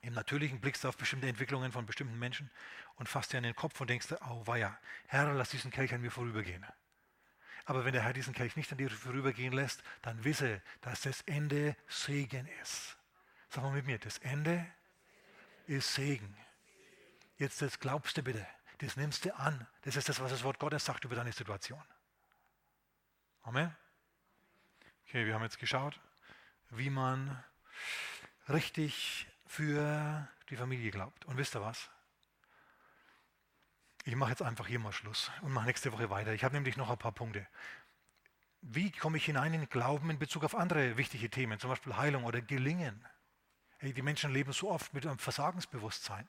Im 0.00 0.14
Natürlichen 0.14 0.60
blickst 0.60 0.82
du 0.82 0.88
auf 0.88 0.96
bestimmte 0.96 1.28
Entwicklungen 1.28 1.70
von 1.70 1.86
bestimmten 1.86 2.18
Menschen 2.18 2.50
und 2.96 3.08
fasst 3.08 3.32
dir 3.32 3.38
an 3.38 3.44
den 3.44 3.54
Kopf 3.54 3.80
und 3.80 3.90
denkst, 3.90 4.14
oh 4.28 4.46
weia, 4.46 4.78
Herr, 5.06 5.32
lass 5.34 5.50
diesen 5.50 5.70
Kelch 5.70 5.92
an 5.94 6.00
mir 6.00 6.10
vorübergehen. 6.10 6.64
Aber 7.64 7.84
wenn 7.84 7.92
der 7.92 8.02
Herr 8.02 8.12
diesen 8.12 8.34
Kelch 8.34 8.56
nicht 8.56 8.72
an 8.72 8.78
dir 8.78 8.90
vorübergehen 8.90 9.52
lässt, 9.52 9.82
dann 10.02 10.24
wisse, 10.24 10.60
dass 10.80 11.02
das 11.02 11.22
Ende 11.22 11.76
Segen 11.86 12.48
ist. 12.62 12.96
Sag 13.48 13.62
mal 13.62 13.72
mit 13.72 13.86
mir, 13.86 13.98
das 13.98 14.18
Ende 14.18 14.66
ist 15.66 15.94
Segen. 15.94 16.36
Jetzt 17.38 17.62
das 17.62 17.78
glaubst 17.78 18.16
du 18.16 18.22
bitte, 18.22 18.46
das 18.78 18.96
nimmst 18.96 19.24
du 19.24 19.36
an. 19.36 19.66
Das 19.82 19.96
ist 19.96 20.08
das, 20.08 20.20
was 20.20 20.30
das 20.30 20.42
Wort 20.42 20.58
Gottes 20.58 20.84
sagt 20.84 21.04
über 21.04 21.14
deine 21.14 21.32
Situation. 21.32 21.82
Amen. 23.42 23.74
Okay, 25.06 25.26
wir 25.26 25.34
haben 25.34 25.42
jetzt 25.42 25.58
geschaut, 25.58 26.00
wie 26.70 26.90
man 26.90 27.42
richtig 28.48 29.26
für 29.46 30.28
die 30.48 30.56
Familie 30.56 30.90
glaubt. 30.90 31.24
Und 31.26 31.36
wisst 31.36 31.54
ihr 31.54 31.60
was? 31.60 31.90
Ich 34.04 34.16
mache 34.16 34.30
jetzt 34.30 34.42
einfach 34.42 34.66
hier 34.66 34.80
mal 34.80 34.92
Schluss 34.92 35.30
und 35.42 35.52
mache 35.52 35.66
nächste 35.66 35.92
Woche 35.92 36.10
weiter. 36.10 36.32
Ich 36.32 36.42
habe 36.42 36.54
nämlich 36.54 36.76
noch 36.76 36.90
ein 36.90 36.98
paar 36.98 37.12
Punkte. 37.12 37.46
Wie 38.60 38.90
komme 38.90 39.16
ich 39.16 39.24
hinein 39.24 39.54
in 39.54 39.68
Glauben 39.68 40.10
in 40.10 40.18
Bezug 40.18 40.44
auf 40.44 40.56
andere 40.56 40.96
wichtige 40.96 41.30
Themen, 41.30 41.60
zum 41.60 41.70
Beispiel 41.70 41.96
Heilung 41.96 42.24
oder 42.24 42.40
Gelingen? 42.40 43.06
Hey, 43.78 43.92
die 43.92 44.02
Menschen 44.02 44.32
leben 44.32 44.52
so 44.52 44.70
oft 44.70 44.92
mit 44.92 45.06
einem 45.06 45.18
Versagensbewusstsein. 45.18 46.28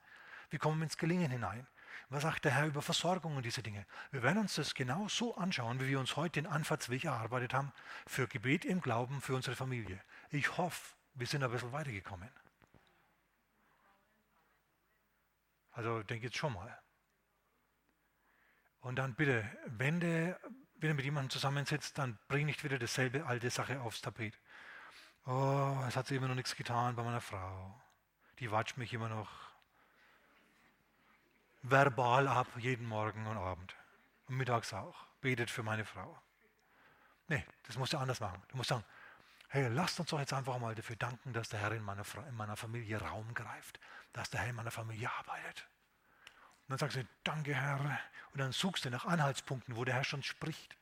Wie 0.51 0.59
kommen 0.59 0.79
wir 0.79 0.83
ins 0.83 0.97
Gelingen 0.97 1.31
hinein? 1.31 1.67
Was 2.09 2.23
sagt 2.23 2.45
der 2.45 2.51
Herr 2.51 2.67
über 2.67 2.83
Versorgung 2.83 3.37
und 3.37 3.43
diese 3.43 3.63
Dinge? 3.63 3.87
Wir 4.11 4.21
werden 4.21 4.39
uns 4.39 4.55
das 4.55 4.75
genau 4.75 5.07
so 5.07 5.35
anschauen, 5.35 5.79
wie 5.79 5.87
wir 5.87 5.99
uns 5.99 6.15
heute 6.15 6.41
den 6.41 6.47
Anfahrtsweg 6.47 7.05
erarbeitet 7.05 7.55
haben 7.55 7.71
für 8.05 8.27
Gebet 8.27 8.65
im 8.65 8.81
Glauben 8.81 9.19
für 9.21 9.35
unsere 9.35 9.55
Familie. 9.55 9.99
Ich 10.29 10.57
hoffe, 10.57 10.95
wir 11.15 11.25
sind 11.25 11.43
ein 11.43 11.51
bisschen 11.51 11.71
weitergekommen. 11.71 12.29
Also 15.71 16.03
denke 16.03 16.27
jetzt 16.27 16.37
schon 16.37 16.53
mal. 16.53 16.82
Und 18.83 18.97
dann 18.97 19.15
bitte, 19.15 19.49
wenn 19.65 20.01
du 20.01 20.37
wieder 20.75 20.93
mit 20.93 21.05
jemandem 21.05 21.29
zusammensitzt, 21.29 21.97
dann 21.97 22.19
bring 22.27 22.45
nicht 22.45 22.65
wieder 22.65 22.77
dasselbe 22.77 23.25
alte 23.25 23.49
Sache 23.49 23.79
aufs 23.79 24.01
Tapet. 24.01 24.37
Oh, 25.25 25.81
es 25.87 25.95
hat 25.95 26.07
sich 26.07 26.17
immer 26.17 26.27
noch 26.27 26.35
nichts 26.35 26.55
getan 26.55 26.95
bei 26.95 27.03
meiner 27.03 27.21
Frau. 27.21 27.81
Die 28.39 28.51
watscht 28.51 28.75
mich 28.77 28.93
immer 28.93 29.07
noch 29.07 29.29
verbal 31.61 32.27
ab, 32.27 32.47
jeden 32.57 32.85
Morgen 32.85 33.25
und 33.25 33.37
Abend. 33.37 33.73
Und 34.27 34.35
mittags 34.35 34.73
auch. 34.73 35.07
Betet 35.21 35.49
für 35.49 35.63
meine 35.63 35.85
Frau. 35.85 36.21
Nee, 37.29 37.45
das 37.63 37.77
musst 37.77 37.93
du 37.93 37.97
anders 37.97 38.19
machen. 38.19 38.43
Du 38.49 38.57
musst 38.57 38.67
sagen, 38.67 38.83
hey, 39.47 39.69
lasst 39.69 39.97
uns 40.01 40.09
doch 40.09 40.19
jetzt 40.19 40.33
einfach 40.33 40.59
mal 40.59 40.75
dafür 40.75 40.97
danken, 40.97 41.31
dass 41.31 41.47
der 41.47 41.61
Herr 41.61 41.71
in 41.71 41.83
meiner, 41.83 42.03
in 42.27 42.35
meiner 42.35 42.57
Familie 42.57 42.99
Raum 42.99 43.33
greift, 43.33 43.79
dass 44.11 44.29
der 44.29 44.41
Herr 44.41 44.49
in 44.49 44.55
meiner 44.57 44.71
Familie 44.71 45.09
arbeitet. 45.09 45.69
Und 46.67 46.69
dann 46.69 46.77
sagst 46.77 46.97
du, 46.97 47.07
danke 47.23 47.53
Herr. 47.53 47.99
Und 48.31 48.39
dann 48.39 48.51
suchst 48.51 48.85
du 48.85 48.89
nach 48.89 49.05
Anhaltspunkten, 49.05 49.75
wo 49.75 49.85
der 49.85 49.95
Herr 49.95 50.03
schon 50.03 50.23
spricht. 50.23 50.77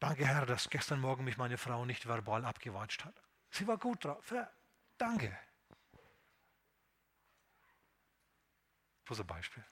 Danke 0.00 0.26
Herr, 0.26 0.46
dass 0.46 0.70
gestern 0.70 1.00
Morgen 1.00 1.24
mich 1.24 1.36
meine 1.36 1.58
Frau 1.58 1.84
nicht 1.84 2.06
verbal 2.06 2.44
abgewatscht 2.44 3.04
hat. 3.04 3.20
Sie 3.50 3.66
war 3.66 3.78
gut 3.78 4.04
drauf. 4.04 4.30
Ja, 4.30 4.50
danke. 4.96 5.36
Bloß 9.04 9.20
ein 9.20 9.26
Beispiel. 9.26 9.64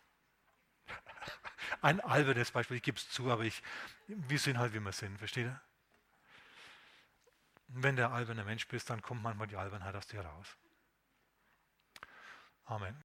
Ein 1.83 2.01
albernes 2.01 2.51
Beispiel, 2.51 2.79
ich 2.79 2.83
gebe 2.83 2.97
es 2.97 3.11
zu, 3.11 3.31
aber 3.31 3.43
ich, 3.43 3.63
wir 4.07 4.39
sind 4.39 4.59
halt, 4.59 4.73
wie 4.73 4.81
wir 4.81 4.93
sind, 4.93 5.19
versteht 5.19 5.47
ihr? 5.47 5.61
wenn 7.69 7.97
der 7.97 8.13
alberne 8.13 8.45
Mensch 8.45 8.67
bist, 8.69 8.91
dann 8.91 9.03
kommt 9.03 9.23
manchmal 9.23 9.47
die 9.47 9.57
Albernheit 9.57 9.95
aus 9.95 10.07
dir 10.07 10.21
raus. 10.21 10.57
Amen. 12.65 13.03